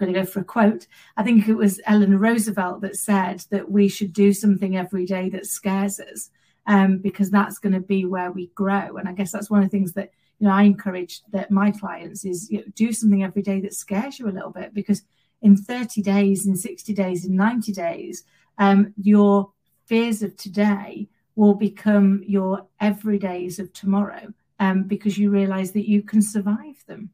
I'm 0.00 0.06
going 0.06 0.14
to 0.14 0.20
go 0.20 0.26
for 0.26 0.40
a 0.40 0.44
quote 0.44 0.86
i 1.16 1.22
think 1.22 1.48
it 1.48 1.54
was 1.54 1.80
eleanor 1.86 2.18
roosevelt 2.18 2.80
that 2.80 2.96
said 2.96 3.44
that 3.50 3.70
we 3.70 3.88
should 3.88 4.12
do 4.12 4.32
something 4.32 4.76
every 4.76 5.04
day 5.06 5.28
that 5.30 5.46
scares 5.46 6.00
us 6.00 6.30
um, 6.66 6.98
because 6.98 7.30
that's 7.30 7.58
going 7.58 7.72
to 7.72 7.80
be 7.80 8.04
where 8.04 8.30
we 8.30 8.48
grow. 8.54 8.96
And 8.96 9.08
i 9.08 9.12
guess 9.12 9.32
that's 9.32 9.50
one 9.50 9.62
of 9.62 9.66
the 9.66 9.76
things 9.76 9.92
that 9.92 10.10
you 10.38 10.46
know 10.46 10.54
i 10.54 10.62
encourage 10.62 11.20
that 11.32 11.50
my 11.50 11.70
clients 11.70 12.24
is 12.24 12.50
you 12.50 12.58
know, 12.58 12.64
do 12.74 12.92
something 12.92 13.22
every 13.22 13.42
day 13.42 13.60
that 13.60 13.74
scares 13.74 14.18
you 14.18 14.28
a 14.28 14.30
little 14.30 14.50
bit 14.50 14.72
because 14.72 15.02
in 15.42 15.56
30 15.56 16.02
days 16.02 16.46
in 16.46 16.56
60 16.56 16.94
days 16.94 17.24
in 17.24 17.36
90 17.36 17.72
days 17.72 18.24
um, 18.58 18.92
your 19.00 19.52
fears 19.88 20.22
of 20.22 20.36
today 20.36 21.08
will 21.34 21.54
become 21.54 22.22
your 22.26 22.66
everydays 22.80 23.58
of 23.58 23.72
tomorrow 23.72 24.32
um, 24.60 24.82
because 24.82 25.16
you 25.16 25.30
realize 25.30 25.72
that 25.72 25.88
you 25.88 26.02
can 26.02 26.20
survive 26.20 26.84
them. 26.86 27.10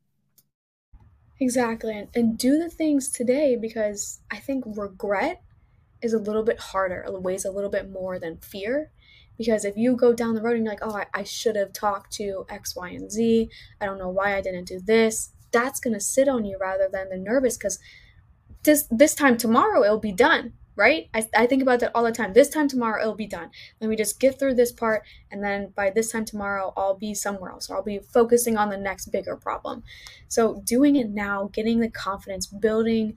Exactly. 1.41 2.09
And, 2.15 2.39
do 2.39 2.59
the 2.59 2.71
things 2.71 3.11
today 3.11 3.57
because 3.57 4.21
I 4.31 4.37
think 4.39 4.65
regret 4.67 5.43
is 6.03 6.13
a 6.13 6.19
little 6.19 6.43
bit 6.43 6.59
harder, 6.59 7.05
weighs 7.09 7.45
a 7.45 7.51
little 7.51 7.71
bit 7.71 7.91
more 7.91 8.19
than 8.19 8.39
fear. 8.39 8.91
Because 9.37 9.65
if 9.65 9.77
you 9.77 9.97
go 9.97 10.13
down 10.13 10.35
the 10.35 10.43
road 10.43 10.57
and 10.57 10.65
you're 10.65 10.73
like, 10.73 10.83
oh, 10.83 10.97
I, 10.97 11.07
I 11.13 11.25
should 11.25 11.57
have 11.57 11.73
talked 11.73 12.13
to 12.15 12.47
X, 12.49 12.75
Y, 12.77 12.89
and 12.91 13.11
Z, 13.11 13.51
I 13.81 13.87
don't 13.87 13.99
know 13.99 14.09
why 14.09 14.37
I 14.37 14.41
didn't 14.41 14.69
do 14.69 14.81
this, 14.81 15.33
that's 15.53 15.81
going 15.81 15.95
to 15.95 16.01
sit 16.01 16.29
on 16.29 16.45
you 16.45 16.57
rather 16.61 16.89
than 16.91 17.11
the 17.11 17.17
nervous 17.17 17.57
because 17.57 17.79
this, 18.63 18.87
this 18.91 19.15
time 19.15 19.37
tomorrow 19.37 19.83
it'll 19.83 19.99
be 19.99 20.13
done 20.13 20.55
right? 20.77 21.09
I, 21.15 21.27
I 21.37 21.47
think 21.47 21.63
about 21.63 21.81
that 21.81 21.93
all 21.95 22.05
the 22.05 22.13
time. 22.13 22.33
This 22.33 22.49
time 22.49 22.69
tomorrow, 22.69 23.01
it'll 23.01 23.15
be 23.15 23.27
done. 23.27 23.51
Let 23.81 23.91
me 23.91 23.97
just 23.97 24.21
get 24.21 24.39
through 24.39 24.55
this 24.55 24.73
part, 24.73 25.03
and 25.31 25.43
then 25.43 25.73
by 25.75 25.91
this 25.91 26.13
time 26.13 26.25
tomorrow, 26.25 26.73
I'll 26.77 26.97
be 26.97 27.15
somewhere 27.15 27.51
else, 27.51 27.71
or 27.71 27.77
I'll 27.77 27.83
be 27.83 27.99
focusing 27.99 28.57
on 28.57 28.71
the 28.71 28.77
next 28.77 29.07
bigger 29.07 29.37
problem. 29.37 29.83
So, 30.29 30.63
doing 30.65 30.97
it 30.97 31.11
now, 31.11 31.51
getting 31.53 31.81
the 31.81 31.91
confidence, 31.91 32.47
building, 32.47 33.15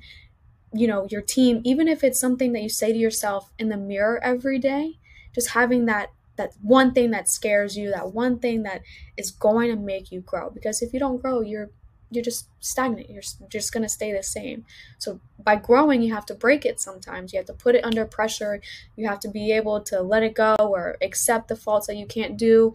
you 0.74 0.88
know, 0.88 1.08
your 1.10 1.22
team, 1.22 1.62
even 1.64 1.88
if 1.88 2.04
it's 2.04 2.20
something 2.20 2.54
that 2.54 2.62
you 2.62 2.70
say 2.70 2.92
to 2.92 3.00
yourself 3.00 3.52
in 3.58 3.70
the 3.70 3.78
mirror 3.78 4.20
every 4.24 4.60
day, 4.60 5.00
just 5.34 5.52
having 5.52 5.86
that 5.86 6.12
that 6.38 6.54
one 6.62 6.94
thing 6.94 7.12
that 7.12 7.28
scares 7.28 7.76
you, 7.76 7.90
that 7.90 8.14
one 8.14 8.40
thing 8.40 8.64
that 8.64 8.82
is 9.18 9.32
going 9.32 9.70
to 9.70 9.76
make 9.76 10.12
you 10.12 10.22
grow. 10.22 10.52
Because 10.52 10.82
if 10.82 10.94
you 10.94 11.00
don't 11.00 11.22
grow, 11.22 11.42
you're 11.42 11.72
you're 12.10 12.24
just 12.24 12.50
stagnant 12.60 13.10
you're 13.10 13.24
just 13.50 13.74
going 13.74 13.84
to 13.84 13.90
stay 13.90 14.14
the 14.14 14.24
same. 14.24 14.66
So 14.98 15.20
by 15.40 15.56
growing 15.56 16.02
you 16.02 16.14
have 16.14 16.26
to 16.28 16.36
break 16.36 16.66
it 16.66 16.80
sometimes 16.80 17.34
you 17.34 17.40
have 17.40 17.46
to 17.48 17.54
put 17.54 17.76
it 17.76 17.84
under 17.84 18.06
pressure 18.06 18.62
you 18.96 19.08
have 19.08 19.20
to 19.22 19.30
be 19.30 19.52
able 19.52 19.82
to 19.82 20.02
let 20.02 20.24
it 20.24 20.36
go 20.36 20.56
or 20.60 20.98
accept 21.02 21.48
the 21.48 21.56
faults 21.56 21.88
that 21.88 21.96
you 21.96 22.06
can't 22.06 22.38
do 22.38 22.74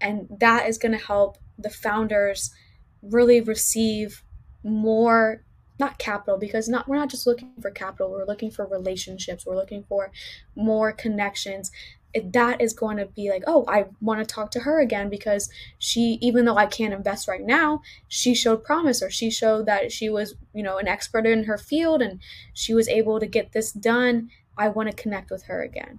and 0.00 0.26
that 0.40 0.68
is 0.68 0.78
going 0.78 0.92
to 0.92 1.04
help 1.04 1.38
the 1.58 1.70
founders 1.70 2.50
really 3.02 3.40
receive 3.40 4.22
more 4.62 5.42
not 5.78 5.98
capital 5.98 6.38
because 6.38 6.68
not 6.68 6.88
we're 6.88 6.96
not 6.96 7.10
just 7.10 7.26
looking 7.26 7.50
for 7.60 7.70
capital 7.70 8.10
we're 8.10 8.26
looking 8.26 8.50
for 8.50 8.66
relationships 8.66 9.44
we're 9.44 9.56
looking 9.56 9.82
for 9.84 10.10
more 10.54 10.92
connections 10.92 11.70
that 12.32 12.60
is 12.60 12.72
going 12.72 12.96
to 12.98 13.06
be 13.06 13.30
like, 13.30 13.42
oh, 13.46 13.64
I 13.68 13.86
want 14.00 14.20
to 14.20 14.34
talk 14.34 14.50
to 14.52 14.60
her 14.60 14.80
again 14.80 15.10
because 15.10 15.50
she, 15.78 16.18
even 16.20 16.44
though 16.44 16.56
I 16.56 16.66
can't 16.66 16.94
invest 16.94 17.28
right 17.28 17.44
now, 17.44 17.82
she 18.08 18.34
showed 18.34 18.64
promise 18.64 19.02
or 19.02 19.10
she 19.10 19.30
showed 19.30 19.66
that 19.66 19.90
she 19.90 20.08
was, 20.08 20.34
you 20.54 20.62
know, 20.62 20.78
an 20.78 20.88
expert 20.88 21.26
in 21.26 21.44
her 21.44 21.58
field 21.58 22.02
and 22.02 22.20
she 22.52 22.74
was 22.74 22.88
able 22.88 23.18
to 23.20 23.26
get 23.26 23.52
this 23.52 23.72
done. 23.72 24.30
I 24.56 24.68
want 24.68 24.90
to 24.90 24.96
connect 24.96 25.30
with 25.30 25.44
her 25.44 25.62
again. 25.62 25.98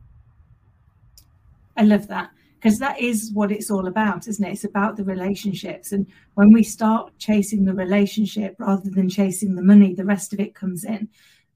I 1.76 1.84
love 1.84 2.08
that 2.08 2.32
because 2.56 2.80
that 2.80 3.00
is 3.00 3.32
what 3.34 3.52
it's 3.52 3.70
all 3.70 3.86
about, 3.86 4.28
isn't 4.28 4.44
it? 4.44 4.54
It's 4.54 4.64
about 4.64 4.96
the 4.96 5.04
relationships. 5.04 5.92
And 5.92 6.08
when 6.36 6.54
we 6.54 6.64
start 6.64 7.12
chasing 7.20 7.66
the 7.66 7.74
relationship 7.74 8.56
rather 8.58 8.90
than 8.90 9.10
chasing 9.10 9.56
the 9.56 9.62
money, 9.62 9.94
the 9.94 10.06
rest 10.06 10.32
of 10.32 10.40
it 10.40 10.56
comes 10.56 10.86
in 10.86 11.10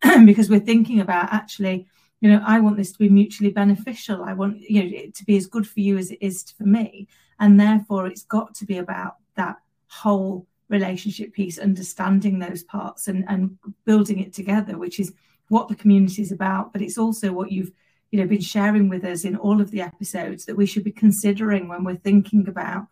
because 0.26 0.50
we're 0.50 0.60
thinking 0.60 1.00
about 1.00 1.32
actually 1.32 1.88
you 2.22 2.30
know 2.30 2.42
i 2.46 2.60
want 2.60 2.78
this 2.78 2.92
to 2.92 3.00
be 3.00 3.10
mutually 3.10 3.52
beneficial. 3.52 4.24
I 4.24 4.34
want 4.34 4.62
you 4.62 4.84
know 4.84 4.90
it 4.92 5.16
to 5.16 5.26
be 5.26 5.38
as 5.38 5.48
good 5.48 5.68
for 5.68 5.80
you 5.80 5.98
as 5.98 6.12
it 6.12 6.20
is 6.22 6.52
for 6.58 6.64
me. 6.64 7.08
And 7.40 7.60
therefore 7.60 8.08
it's 8.08 8.24
got 8.24 8.54
to 8.56 8.66
be 8.66 8.78
about 8.78 9.16
that 9.36 9.58
whole 9.88 10.46
relationship 10.68 11.34
piece 11.34 11.58
understanding 11.58 12.40
those 12.40 12.64
parts 12.64 13.08
and 13.08 13.26
and 13.28 13.58
building 13.86 14.20
it 14.20 14.34
together 14.34 14.78
which 14.78 15.00
is 15.00 15.14
what 15.48 15.68
the 15.68 15.76
community 15.76 16.22
is 16.22 16.32
about. 16.32 16.74
But 16.74 16.82
it's 16.82 16.98
also 16.98 17.32
what 17.32 17.52
you've 17.52 17.72
you 18.12 18.20
know 18.20 18.28
been 18.28 18.42
sharing 18.42 18.90
with 18.90 19.04
us 19.06 19.24
in 19.24 19.36
all 19.36 19.62
of 19.62 19.72
the 19.72 19.82
episodes 19.82 20.46
that 20.46 20.58
we 20.58 20.66
should 20.66 20.84
be 20.84 20.92
considering 20.92 21.68
when 21.68 21.84
we're 21.84 21.96
thinking 21.96 22.48
about 22.48 22.88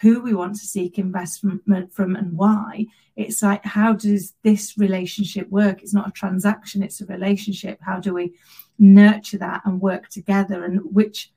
who 0.00 0.22
we 0.22 0.34
want 0.34 0.54
to 0.54 0.66
seek 0.66 0.98
investment 0.98 1.92
from 1.92 2.16
and 2.16 2.36
why. 2.36 2.86
It's 3.16 3.42
like 3.42 3.64
how 3.64 3.92
does 3.92 4.34
this 4.42 4.78
relationship 4.78 5.48
work? 5.50 5.82
It's 5.82 5.94
not 5.94 6.08
a 6.08 6.12
transaction 6.12 6.82
it's 6.82 7.00
a 7.00 7.06
relationship. 7.06 7.78
How 7.82 8.00
do 8.00 8.14
we 8.14 8.34
nurture 8.78 9.38
that 9.38 9.62
and 9.64 9.80
work 9.80 10.08
together? 10.08 10.64
And 10.64 10.80
which 10.84 11.30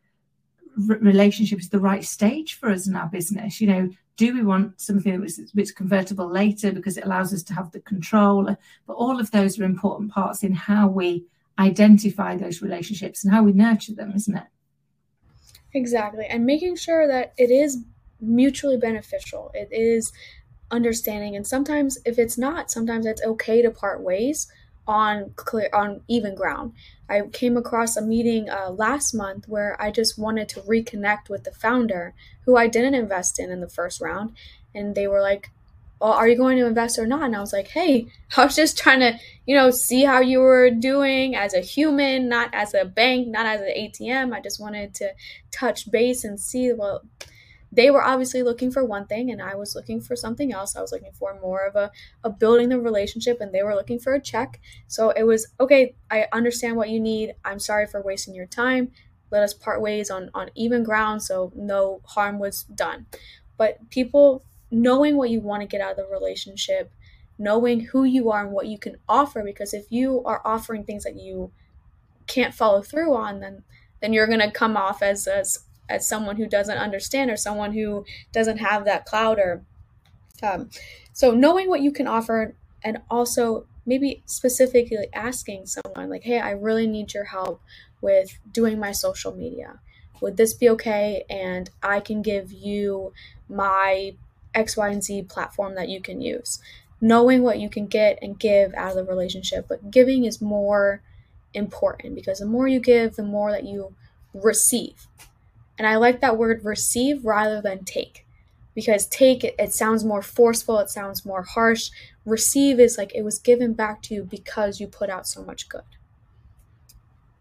relationship 0.78 1.60
is 1.60 1.70
the 1.70 1.80
right 1.80 2.04
stage 2.04 2.56
for 2.56 2.70
us 2.70 2.88
in 2.88 2.96
our 2.96 3.08
business? 3.08 3.60
You 3.60 3.68
know 3.68 3.90
do 4.16 4.32
we 4.32 4.44
want 4.44 4.80
something 4.80 5.22
that's, 5.22 5.40
that's 5.54 5.72
convertible 5.72 6.30
later 6.30 6.72
because 6.72 6.98
it 6.98 7.04
allows 7.04 7.34
us 7.34 7.42
to 7.42 7.54
have 7.54 7.72
the 7.72 7.80
control? 7.80 8.44
But 8.86 8.94
all 8.94 9.20
of 9.20 9.32
those 9.32 9.60
are 9.60 9.64
important 9.64 10.12
parts 10.12 10.44
in 10.44 10.54
how 10.54 10.88
we 10.88 11.26
identify 11.58 12.38
those 12.38 12.62
relationships 12.62 13.24
and 13.24 13.34
how 13.34 13.44
we 13.44 13.54
nurture 13.54 13.94
them 13.94 14.14
isn't 14.16 14.38
it? 14.38 14.44
Exactly. 15.74 16.26
And 16.28 16.46
making 16.46 16.76
sure 16.76 17.08
that 17.08 17.34
it 17.38 17.50
is 17.50 17.84
mutually 18.24 18.78
beneficial. 18.78 19.52
It 19.54 19.70
is 19.72 20.12
understanding 20.72 21.36
and 21.36 21.46
sometimes 21.46 22.00
if 22.04 22.18
it's 22.18 22.38
not 22.38 22.72
sometimes 22.72 23.06
it's 23.06 23.22
okay 23.24 23.62
to 23.62 23.70
part 23.70 24.02
ways 24.02 24.52
on 24.88 25.32
clear 25.36 25.70
on 25.72 26.02
even 26.08 26.36
ground. 26.36 26.74
I 27.08 27.22
came 27.32 27.58
across 27.58 27.96
a 27.96 28.02
meeting 28.02 28.50
uh, 28.50 28.72
last 28.72 29.14
month 29.14 29.48
where 29.48 29.80
i 29.80 29.92
just 29.92 30.18
wanted 30.18 30.50
to 30.50 30.62
reconnect 30.62 31.30
with 31.30 31.44
the 31.44 31.52
founder 31.52 32.14
who 32.46 32.58
i 32.58 32.68
didn't 32.68 32.96
invest 32.96 33.40
in 33.40 33.52
in 33.52 33.62
the 33.62 33.70
first 33.70 34.02
round 34.02 34.36
and 34.74 34.96
they 34.96 35.08
were 35.08 35.22
like 35.22 35.52
well, 36.02 36.12
are 36.12 36.28
you 36.28 36.36
going 36.36 36.58
to 36.58 36.66
invest 36.66 37.00
or 37.00 37.08
not? 37.08 37.24
And 37.24 37.36
i 37.36 37.40
was 37.40 37.54
like 37.54 37.70
hey 37.70 38.08
i 38.38 38.44
was 38.44 38.56
just 38.56 38.78
trying 38.78 39.00
to 39.02 39.18
you 39.46 39.56
know 39.56 39.70
see 39.70 40.04
how 40.04 40.20
you 40.20 40.40
were 40.40 40.70
doing 40.70 41.36
as 41.36 41.54
a 41.54 41.62
human 41.62 42.28
not 42.28 42.50
as 42.54 42.74
a 42.74 42.84
bank 42.84 43.28
not 43.28 43.46
as 43.46 43.62
an 43.62 43.68
atm 43.68 44.34
i 44.34 44.42
just 44.42 44.60
wanted 44.60 44.94
to 44.96 45.14
touch 45.52 45.90
base 45.92 46.24
and 46.24 46.40
see 46.40 46.74
well 46.74 47.04
they 47.74 47.90
were 47.90 48.04
obviously 48.04 48.44
looking 48.44 48.72
for 48.72 48.86
one 48.86 49.08
thing 49.08 49.32
and 49.32 49.42
I 49.42 49.56
was 49.56 49.76
looking 49.76 50.00
for 50.00 50.16
something 50.16 50.54
else. 50.54 50.76
I 50.76 50.82
was 50.82 50.92
looking 50.92 51.12
for 51.12 51.40
more 51.42 51.66
of 51.66 51.76
a, 51.76 51.92
a 52.24 52.30
building 52.30 52.70
the 52.70 52.80
relationship 52.80 53.42
and 53.42 53.52
they 53.52 53.64
were 53.64 53.74
looking 53.74 54.00
for 54.00 54.14
a 54.14 54.22
check. 54.22 54.62
So 54.88 55.10
it 55.10 55.24
was 55.24 55.48
okay, 55.60 55.96
I 56.12 56.28
understand 56.32 56.78
what 56.78 56.90
you 56.90 57.00
need. 57.00 57.34
I'm 57.44 57.58
sorry 57.58 57.88
for 57.88 58.00
wasting 58.02 58.36
your 58.36 58.46
time. 58.46 58.92
Let 59.32 59.42
us 59.42 59.56
part 59.56 59.82
ways 59.82 60.12
on, 60.12 60.30
on 60.36 60.52
even 60.54 60.84
ground 60.84 61.24
so 61.24 61.52
no 61.56 62.02
harm 62.06 62.38
was 62.38 62.64
done. 62.64 63.08
But 63.58 63.90
people 63.90 64.44
knowing 64.70 65.18
what 65.18 65.32
you 65.32 65.42
want 65.42 65.62
to 65.62 65.68
get 65.68 65.82
out 65.82 65.92
of 65.92 65.98
the 65.98 66.06
relationship, 66.06 66.92
knowing 67.40 67.80
who 67.80 68.04
you 68.04 68.30
are 68.30 68.44
and 68.44 68.52
what 68.52 68.68
you 68.68 68.78
can 68.78 68.98
offer, 69.10 69.42
because 69.44 69.74
if 69.74 69.86
you 69.90 70.24
are 70.26 70.42
offering 70.46 70.84
things 70.84 71.04
that 71.06 71.16
you 71.16 71.52
can't 72.28 72.54
follow 72.54 72.84
through 72.84 73.16
on, 73.16 73.40
then 73.40 73.64
then 74.00 74.14
you're 74.14 74.28
gonna 74.28 74.52
come 74.52 74.78
off 74.78 75.02
as 75.02 75.28
as 75.28 75.66
as 75.90 76.08
someone 76.08 76.38
who 76.38 76.48
doesn't 76.48 76.78
understand 76.78 77.30
or 77.30 77.38
someone 77.38 77.74
who 77.74 78.06
doesn't 78.32 78.58
have 78.58 78.86
that 78.86 79.06
cloud 79.06 79.38
or 79.40 79.64
um, 80.42 80.70
so 81.14 81.32
knowing 81.32 81.70
what 81.70 81.82
you 81.82 81.92
can 81.92 82.08
offer 82.08 82.56
and 82.84 82.98
also 83.10 83.66
maybe 83.86 84.24
specifically 84.26 85.08
asking 85.14 85.66
someone 85.66 86.10
like 86.10 86.24
hey 86.24 86.40
i 86.40 86.52
really 86.52 86.88
need 86.88 87.14
your 87.14 87.26
help 87.26 87.62
with 88.04 88.38
doing 88.52 88.78
my 88.78 88.92
social 88.92 89.34
media. 89.34 89.80
Would 90.22 90.38
this 90.38 90.54
be 90.54 90.70
okay? 90.70 91.24
And 91.30 91.72
i 91.82 92.00
can 92.00 92.22
give 92.22 92.52
you 92.52 93.14
my 93.50 94.16
x 94.54 94.78
y 94.78 94.90
and 94.90 95.04
z 95.04 95.24
platform 95.24 95.74
that 95.76 95.90
you 95.90 96.02
can 96.02 96.22
use. 96.22 96.60
Knowing 97.02 97.42
what 97.42 97.60
you 97.60 97.70
can 97.70 97.88
get 97.88 98.20
and 98.22 98.40
give 98.40 98.74
out 98.76 98.92
of 98.92 98.96
the 98.96 99.04
relationship 99.04 99.66
but 99.68 99.90
giving 99.90 100.26
is 100.26 100.42
more 100.42 101.02
important 101.54 102.16
because 102.16 102.40
the 102.40 102.46
more 102.46 102.68
you 102.68 102.80
give 102.80 103.16
the 103.16 103.24
more 103.24 103.52
that 103.52 103.64
you 103.64 103.94
receive 104.34 105.08
and 105.78 105.88
I 105.88 105.96
like 105.96 106.22
that 106.22 106.38
word 106.38 106.64
receive 106.64 107.26
rather 107.26 107.62
than 107.62 107.84
take 107.84 108.26
because 108.76 109.08
take 109.08 109.44
it, 109.44 109.74
sounds 109.74 110.04
more 110.04 110.22
forceful, 110.22 110.80
it 110.80 110.90
sounds 110.90 111.26
more 111.26 111.44
harsh. 111.44 111.90
Receive 112.26 112.80
is 112.80 112.98
like 112.98 113.14
it 113.14 113.24
was 113.24 113.40
given 113.40 113.74
back 113.74 114.02
to 114.04 114.16
you 114.16 114.24
because 114.24 114.80
you 114.80 114.88
put 114.88 115.10
out 115.10 115.28
so 115.28 115.44
much 115.44 115.70
good. 115.70 115.84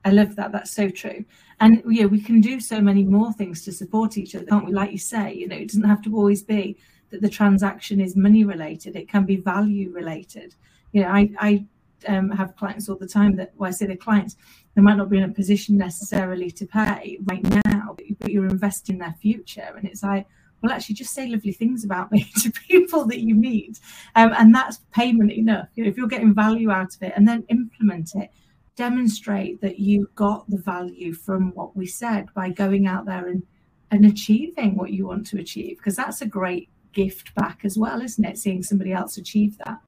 I 0.05 0.11
love 0.11 0.37
that. 0.37 0.53
That's 0.53 0.73
so 0.73 0.89
true. 0.89 1.25
And 1.61 1.83
yeah, 1.87 2.07
we 2.07 2.21
can 2.21 2.41
do 2.41 2.59
so 2.61 2.81
many 2.81 3.05
more 3.05 3.33
things 3.33 3.65
to 3.65 3.73
support 3.73 4.19
each 4.19 4.35
other, 4.35 4.45
can't 4.45 4.67
we? 4.67 4.73
Like 4.73 4.91
you 4.91 4.99
say, 4.99 5.33
you 5.33 5.47
know, 5.47 5.57
it 5.57 5.69
doesn't 5.69 5.85
have 5.85 6.03
to 6.03 6.17
always 6.17 6.43
be 6.43 6.77
that 7.11 7.21
the 7.23 7.29
transaction 7.29 8.01
is 8.01 8.17
money 8.17 8.45
related. 8.45 8.97
It 8.97 9.09
can 9.09 9.25
be 9.25 9.37
value 9.37 9.91
related. 9.91 10.57
You 10.93 11.03
know, 11.03 11.09
I, 11.09 11.31
I 11.39 11.65
um, 12.09 12.31
have 12.31 12.57
clients 12.57 12.89
all 12.89 12.97
the 12.97 13.07
time 13.07 13.37
that, 13.37 13.53
well, 13.57 13.69
I 13.69 13.73
say 13.73 13.87
they're 13.87 13.97
clients, 13.97 14.37
they 14.75 14.83
might 14.83 14.97
not 14.97 15.11
be 15.11 15.19
in 15.19 15.25
a 15.25 15.29
position 15.29 15.77
necessarily 15.77 16.51
to 16.51 16.67
pay 16.67 17.19
right 17.25 17.43
now, 17.65 17.97
but 18.19 18.31
you're 18.31 18.47
investing 18.47 18.99
their 18.99 19.15
future. 19.21 19.75
And 19.77 19.87
it's 19.87 20.03
like, 20.03 20.27
well, 20.63 20.73
actually, 20.73 20.95
just 20.95 21.13
say 21.13 21.27
lovely 21.27 21.53
things 21.53 21.85
about 21.85 22.13
me 22.13 22.31
to 22.43 22.51
people 22.53 23.05
that 23.07 23.21
you 23.21 23.35
meet. 23.35 23.81
Um, 24.15 24.33
and 24.39 24.55
that's 24.55 24.79
payment 24.93 25.33
enough. 25.33 25.69
You 25.75 25.85
know, 25.85 25.91
if 25.91 25.97
you're 25.97 26.07
getting 26.07 26.35
value 26.35 26.71
out 26.71 26.95
of 26.95 27.03
it 27.03 27.13
and 27.17 27.27
then 27.27 27.45
implement 27.49 28.15
it, 28.15 28.31
demonstrate 28.77 29.61
that 29.61 29.79
you 29.79 30.09
got 30.15 30.49
the 30.49 30.59
value 30.59 31.13
from 31.13 31.53
what 31.55 31.77
we 31.77 31.87
said 31.87 32.29
by 32.35 32.49
going 32.51 32.87
out 32.87 33.05
there 33.05 33.27
and, 33.27 33.43
and 33.91 34.07
achieving 34.07 34.77
what 34.77 34.93
you 34.93 35.07
want 35.07 35.27
to 35.27 35.39
achieve. 35.39 35.79
Because 35.79 35.97
that's 35.97 36.23
a 36.23 36.27
great 36.27 36.71
gift 36.93 37.35
back 37.35 37.61
as 37.65 37.77
well, 37.77 38.01
isn't 38.01 38.25
it? 38.25 38.39
Seeing 38.39 38.63
somebody 38.63 38.93
else 38.93 39.17
achieve 39.17 39.59
that. 39.59 39.79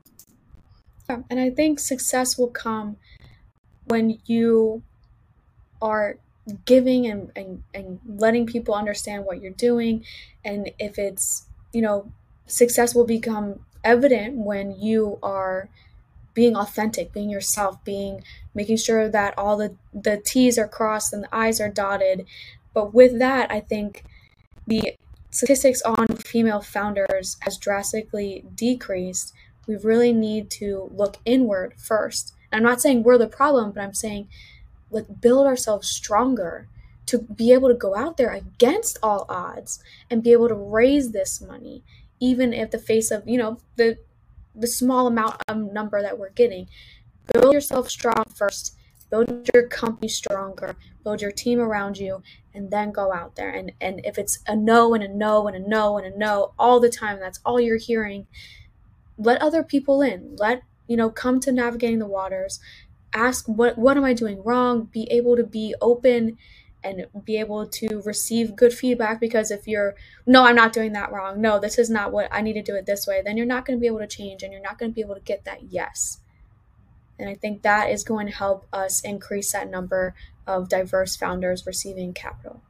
Um, 1.08 1.24
and 1.30 1.38
I 1.38 1.50
think 1.50 1.78
success 1.78 2.38
will 2.38 2.48
come 2.48 2.96
when 3.86 4.18
you 4.26 4.82
are 5.80 6.16
giving 6.64 7.06
and, 7.06 7.30
and, 7.36 7.62
and 7.72 8.00
letting 8.06 8.46
people 8.46 8.74
understand 8.74 9.24
what 9.24 9.40
you're 9.40 9.52
doing. 9.52 10.04
And 10.44 10.70
if 10.78 10.98
it's, 10.98 11.46
you 11.72 11.82
know, 11.82 12.10
success 12.46 12.94
will 12.94 13.06
become 13.06 13.60
evident 13.82 14.36
when 14.36 14.78
you 14.78 15.18
are 15.22 15.68
being 16.32 16.56
authentic, 16.56 17.12
being 17.12 17.30
yourself, 17.30 17.82
being 17.84 18.22
making 18.54 18.76
sure 18.76 19.08
that 19.08 19.34
all 19.38 19.56
the, 19.56 19.74
the 19.92 20.20
T's 20.24 20.58
are 20.58 20.68
crossed 20.68 21.12
and 21.12 21.24
the 21.24 21.34
I's 21.34 21.60
are 21.60 21.68
dotted. 21.68 22.26
But 22.72 22.92
with 22.92 23.18
that, 23.18 23.50
I 23.52 23.60
think 23.60 24.04
the 24.66 24.94
statistics 25.30 25.82
on 25.82 26.06
female 26.16 26.60
founders 26.60 27.36
has 27.40 27.56
drastically 27.56 28.44
decreased 28.54 29.32
we 29.66 29.76
really 29.76 30.12
need 30.12 30.50
to 30.50 30.90
look 30.94 31.18
inward 31.24 31.74
first. 31.76 32.34
I'm 32.52 32.62
not 32.62 32.80
saying 32.80 33.02
we're 33.02 33.18
the 33.18 33.26
problem, 33.26 33.72
but 33.72 33.82
I'm 33.82 33.94
saying 33.94 34.28
let 34.90 35.20
build 35.20 35.46
ourselves 35.46 35.88
stronger 35.88 36.68
to 37.06 37.18
be 37.18 37.52
able 37.52 37.68
to 37.68 37.74
go 37.74 37.94
out 37.96 38.16
there 38.16 38.32
against 38.32 38.98
all 39.02 39.26
odds 39.28 39.82
and 40.10 40.22
be 40.22 40.32
able 40.32 40.48
to 40.48 40.54
raise 40.54 41.10
this 41.10 41.40
money, 41.40 41.82
even 42.20 42.52
if 42.52 42.70
the 42.70 42.78
face 42.78 43.10
of, 43.10 43.28
you 43.28 43.36
know, 43.36 43.58
the 43.76 43.98
the 44.54 44.66
small 44.68 45.08
amount 45.08 45.36
of 45.48 45.56
number 45.56 46.00
that 46.00 46.18
we're 46.18 46.30
getting. 46.30 46.68
Build 47.32 47.52
yourself 47.52 47.90
strong 47.90 48.24
first, 48.32 48.76
build 49.10 49.48
your 49.52 49.66
company 49.66 50.08
stronger, 50.08 50.76
build 51.02 51.20
your 51.20 51.32
team 51.32 51.58
around 51.58 51.98
you, 51.98 52.22
and 52.54 52.70
then 52.70 52.92
go 52.92 53.12
out 53.12 53.34
there. 53.36 53.50
And 53.50 53.72
and 53.80 54.00
if 54.04 54.16
it's 54.16 54.38
a 54.46 54.54
no 54.54 54.94
and 54.94 55.02
a 55.02 55.08
no 55.08 55.48
and 55.48 55.56
a 55.56 55.68
no 55.68 55.98
and 55.98 56.14
a 56.14 56.16
no 56.16 56.52
all 56.58 56.78
the 56.78 56.88
time, 56.88 57.18
that's 57.18 57.40
all 57.44 57.60
you're 57.60 57.78
hearing 57.78 58.26
let 59.18 59.40
other 59.40 59.62
people 59.62 60.02
in. 60.02 60.36
Let 60.38 60.62
you 60.86 60.96
know 60.96 61.10
come 61.10 61.40
to 61.40 61.52
navigating 61.52 61.98
the 61.98 62.06
waters. 62.06 62.60
Ask 63.12 63.46
what 63.46 63.78
what 63.78 63.96
am 63.96 64.04
i 64.04 64.12
doing 64.12 64.42
wrong? 64.42 64.88
Be 64.92 65.08
able 65.10 65.36
to 65.36 65.44
be 65.44 65.74
open 65.80 66.36
and 66.82 67.06
be 67.24 67.38
able 67.38 67.66
to 67.66 68.02
receive 68.04 68.56
good 68.56 68.72
feedback 68.72 69.18
because 69.18 69.50
if 69.50 69.66
you're 69.66 69.94
no 70.26 70.44
i'm 70.44 70.56
not 70.56 70.72
doing 70.72 70.92
that 70.92 71.12
wrong. 71.12 71.40
No 71.40 71.58
this 71.58 71.78
is 71.78 71.88
not 71.88 72.12
what 72.12 72.28
i 72.32 72.40
need 72.40 72.54
to 72.54 72.62
do 72.62 72.74
it 72.74 72.86
this 72.86 73.06
way 73.06 73.22
then 73.24 73.36
you're 73.36 73.46
not 73.46 73.64
going 73.64 73.78
to 73.78 73.80
be 73.80 73.86
able 73.86 74.00
to 74.00 74.06
change 74.06 74.42
and 74.42 74.52
you're 74.52 74.62
not 74.62 74.78
going 74.78 74.90
to 74.90 74.94
be 74.94 75.00
able 75.00 75.14
to 75.14 75.20
get 75.20 75.44
that 75.44 75.64
yes. 75.70 76.18
And 77.18 77.28
i 77.28 77.34
think 77.34 77.62
that 77.62 77.90
is 77.90 78.04
going 78.04 78.26
to 78.26 78.32
help 78.32 78.66
us 78.72 79.00
increase 79.02 79.52
that 79.52 79.70
number 79.70 80.14
of 80.46 80.68
diverse 80.68 81.16
founders 81.16 81.66
receiving 81.66 82.12
capital. 82.12 82.60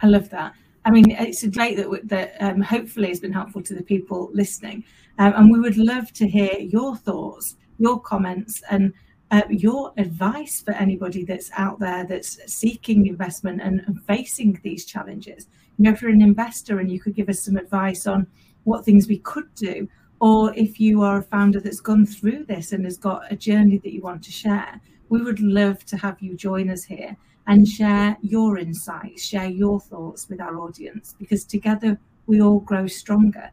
I 0.00 0.06
love 0.06 0.30
that 0.30 0.54
I 0.88 0.90
mean, 0.90 1.10
it's 1.10 1.42
a 1.42 1.50
debate 1.50 1.76
that 1.76 2.08
that 2.08 2.36
um, 2.40 2.62
hopefully 2.62 3.08
has 3.08 3.20
been 3.20 3.32
helpful 3.32 3.62
to 3.62 3.74
the 3.74 3.82
people 3.82 4.30
listening, 4.32 4.84
um, 5.18 5.34
and 5.36 5.52
we 5.52 5.60
would 5.60 5.76
love 5.76 6.14
to 6.14 6.26
hear 6.26 6.54
your 6.58 6.96
thoughts, 6.96 7.56
your 7.78 8.00
comments, 8.00 8.62
and 8.70 8.94
uh, 9.30 9.42
your 9.50 9.92
advice 9.98 10.62
for 10.62 10.72
anybody 10.72 11.26
that's 11.26 11.50
out 11.58 11.78
there 11.78 12.06
that's 12.06 12.38
seeking 12.50 13.06
investment 13.06 13.60
and, 13.60 13.82
and 13.86 14.02
facing 14.04 14.58
these 14.62 14.86
challenges. 14.86 15.48
You 15.76 15.84
know, 15.84 15.90
if 15.90 16.00
you're 16.00 16.10
an 16.10 16.22
investor 16.22 16.78
and 16.78 16.90
you 16.90 17.00
could 17.00 17.14
give 17.14 17.28
us 17.28 17.44
some 17.44 17.58
advice 17.58 18.06
on 18.06 18.26
what 18.64 18.86
things 18.86 19.08
we 19.08 19.18
could 19.18 19.54
do, 19.56 19.90
or 20.22 20.54
if 20.54 20.80
you 20.80 21.02
are 21.02 21.18
a 21.18 21.22
founder 21.22 21.60
that's 21.60 21.80
gone 21.80 22.06
through 22.06 22.46
this 22.46 22.72
and 22.72 22.86
has 22.86 22.96
got 22.96 23.30
a 23.30 23.36
journey 23.36 23.76
that 23.76 23.92
you 23.92 24.00
want 24.00 24.24
to 24.24 24.32
share, 24.32 24.80
we 25.10 25.20
would 25.20 25.40
love 25.40 25.84
to 25.84 25.98
have 25.98 26.16
you 26.22 26.34
join 26.34 26.70
us 26.70 26.84
here 26.84 27.14
and 27.48 27.66
share 27.66 28.16
your 28.20 28.58
insights, 28.58 29.24
share 29.24 29.48
your 29.48 29.80
thoughts 29.80 30.28
with 30.28 30.40
our 30.40 30.60
audience, 30.60 31.14
because 31.18 31.44
together 31.44 31.98
we 32.26 32.40
all 32.40 32.60
grow 32.60 32.86
stronger. 32.86 33.50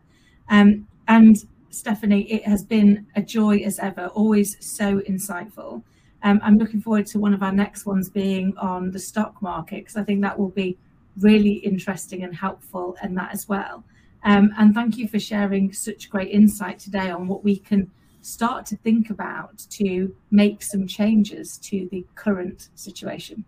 Um, 0.50 0.88
and 1.08 1.38
Stephanie, 1.70 2.32
it 2.32 2.46
has 2.46 2.64
been 2.64 3.08
a 3.16 3.22
joy 3.22 3.60
as 3.60 3.80
ever, 3.80 4.08
always 4.08 4.58
so 4.60 5.00
insightful. 5.10 5.82
Um, 6.24 6.40
I'm 6.44 6.58
looking 6.58 6.82
forward 6.82 7.06
to 7.08 7.20
one 7.20 7.34
of 7.34 7.42
our 7.42 7.54
next 7.54 7.86
ones 7.86 8.10
being 8.10 8.56
on 8.58 8.92
the 8.92 9.00
stock 9.00 9.42
market 9.42 9.78
because 9.78 9.96
I 9.96 10.04
think 10.04 10.22
that 10.22 10.38
will 10.38 10.50
be 10.50 10.78
really 11.20 11.54
interesting 11.54 12.24
and 12.24 12.36
helpful 12.36 12.98
in 13.02 13.16
that 13.16 13.34
as 13.34 13.48
well. 13.48 13.84
Um, 14.24 14.52
and 14.58 14.74
thank 14.74 14.98
you 14.98 15.08
for 15.08 15.20
sharing 15.20 15.72
such 15.72 16.10
great 16.10 16.32
insight 16.32 16.80
today 16.80 17.12
on 17.12 17.28
what 17.28 17.44
we 17.44 17.58
can 17.58 17.90
start 18.22 18.66
to 18.66 18.76
think 18.78 19.10
about 19.10 19.60
to 19.70 20.14
make 20.32 20.64
some 20.64 20.88
changes 20.88 21.58
to 21.60 21.88
the 21.92 22.06
current 22.16 22.70
situation. 22.76 23.46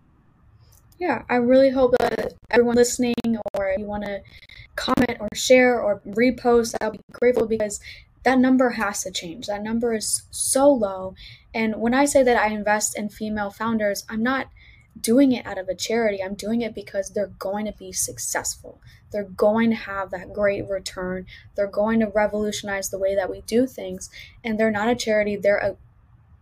Yeah, 1.00 1.24
I 1.30 1.36
really 1.36 1.70
hope 1.70 1.94
that 2.00 2.34
everyone 2.50 2.76
listening, 2.76 3.16
or 3.54 3.76
you 3.78 3.86
want 3.86 4.06
to 4.06 4.22
comment 4.76 5.18
or 5.20 5.28
share 5.36 5.80
or 5.80 6.02
repost, 6.08 6.76
I'll 6.82 6.92
be 6.92 7.00
grateful 7.12 7.48
because 7.48 7.80
that 8.24 8.40
number 8.40 8.72
has 8.72 9.04
to 9.04 9.12
change. 9.12 9.46
That 9.48 9.62
number 9.62 9.94
is 9.94 10.24
so 10.32 10.70
low. 10.70 11.14
And 11.54 11.76
when 11.76 11.94
I 11.94 12.06
say 12.06 12.24
that 12.24 12.38
I 12.38 12.48
invest 12.48 12.98
in 12.98 13.10
female 13.10 13.52
founders, 13.52 14.06
I'm 14.10 14.24
not 14.24 14.48
doing 15.00 15.32
it 15.32 15.46
out 15.46 15.60
of 15.60 15.70
a 15.70 15.76
charity. 15.76 16.24
I'm 16.24 16.34
doing 16.34 16.62
it 16.62 16.74
because 16.74 17.12
they're 17.12 17.32
going 17.40 17.66
to 17.66 17.74
be 17.74 17.92
successful. 17.92 18.82
They're 19.12 19.24
going 19.24 19.70
to 19.70 19.76
have 19.76 20.10
that 20.12 20.34
great 20.34 20.68
return. 20.68 21.28
They're 21.56 21.68
going 21.68 22.00
to 22.00 22.08
revolutionize 22.08 22.90
the 22.90 23.00
way 23.00 23.16
that 23.16 23.30
we 23.30 23.42
do 23.42 23.68
things. 23.68 24.10
And 24.44 24.60
they're 24.60 24.72
not 24.72 24.90
a 24.90 24.96
charity, 24.96 25.36
they're 25.36 25.58
a 25.58 25.78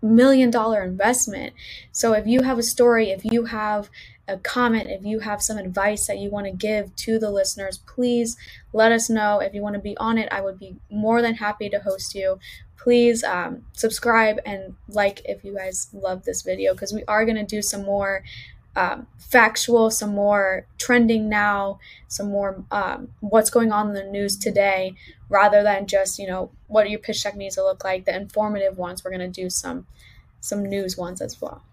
million 0.01 0.51
dollar 0.51 0.83
investment. 0.83 1.53
So 1.91 2.13
if 2.13 2.27
you 2.27 2.43
have 2.43 2.57
a 2.57 2.63
story, 2.63 3.09
if 3.09 3.25
you 3.25 3.45
have 3.45 3.89
a 4.27 4.37
comment, 4.37 4.89
if 4.89 5.03
you 5.03 5.19
have 5.19 5.41
some 5.41 5.57
advice 5.57 6.07
that 6.07 6.17
you 6.17 6.29
want 6.29 6.47
to 6.47 6.51
give 6.51 6.95
to 6.95 7.19
the 7.19 7.29
listeners, 7.29 7.77
please 7.77 8.37
let 8.73 8.91
us 8.91 9.09
know. 9.09 9.39
If 9.39 9.53
you 9.53 9.61
want 9.61 9.75
to 9.75 9.81
be 9.81 9.95
on 9.97 10.17
it, 10.17 10.29
I 10.31 10.41
would 10.41 10.59
be 10.59 10.77
more 10.89 11.21
than 11.21 11.35
happy 11.35 11.69
to 11.69 11.79
host 11.79 12.15
you. 12.15 12.39
Please 12.77 13.23
um, 13.23 13.65
subscribe 13.73 14.39
and 14.45 14.75
like 14.87 15.21
if 15.25 15.43
you 15.43 15.55
guys 15.55 15.89
love 15.93 16.23
this 16.23 16.43
video 16.43 16.73
because 16.73 16.93
we 16.93 17.03
are 17.07 17.25
going 17.25 17.37
to 17.37 17.43
do 17.43 17.61
some 17.61 17.83
more 17.83 18.23
um, 18.75 19.07
factual, 19.17 19.89
some 19.89 20.13
more 20.13 20.67
trending 20.77 21.29
now, 21.29 21.79
some 22.07 22.29
more 22.29 22.63
um, 22.71 23.09
what's 23.21 23.49
going 23.49 23.71
on 23.71 23.87
in 23.89 23.93
the 23.93 24.03
news 24.03 24.37
today, 24.37 24.93
rather 25.29 25.63
than 25.63 25.87
just 25.87 26.19
you 26.19 26.27
know 26.27 26.51
what 26.67 26.89
your 26.89 26.99
pitch 26.99 27.23
deck 27.23 27.35
needs 27.35 27.55
to 27.55 27.63
look 27.63 27.83
like. 27.83 28.05
The 28.05 28.15
informative 28.15 28.77
ones, 28.77 29.03
we're 29.03 29.11
going 29.11 29.31
to 29.31 29.41
do 29.41 29.49
some 29.49 29.87
some 30.39 30.63
news 30.63 30.97
ones 30.97 31.21
as 31.21 31.41
well. 31.41 31.63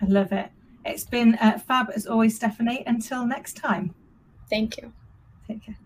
I 0.00 0.06
love 0.06 0.32
it. 0.32 0.50
It's 0.84 1.04
been 1.04 1.36
uh, 1.36 1.58
fab 1.58 1.90
as 1.94 2.06
always, 2.06 2.36
Stephanie. 2.36 2.82
Until 2.86 3.24
next 3.26 3.56
time. 3.56 3.94
Thank 4.50 4.76
you. 4.78 4.92
Take 5.46 5.62
care. 5.64 5.76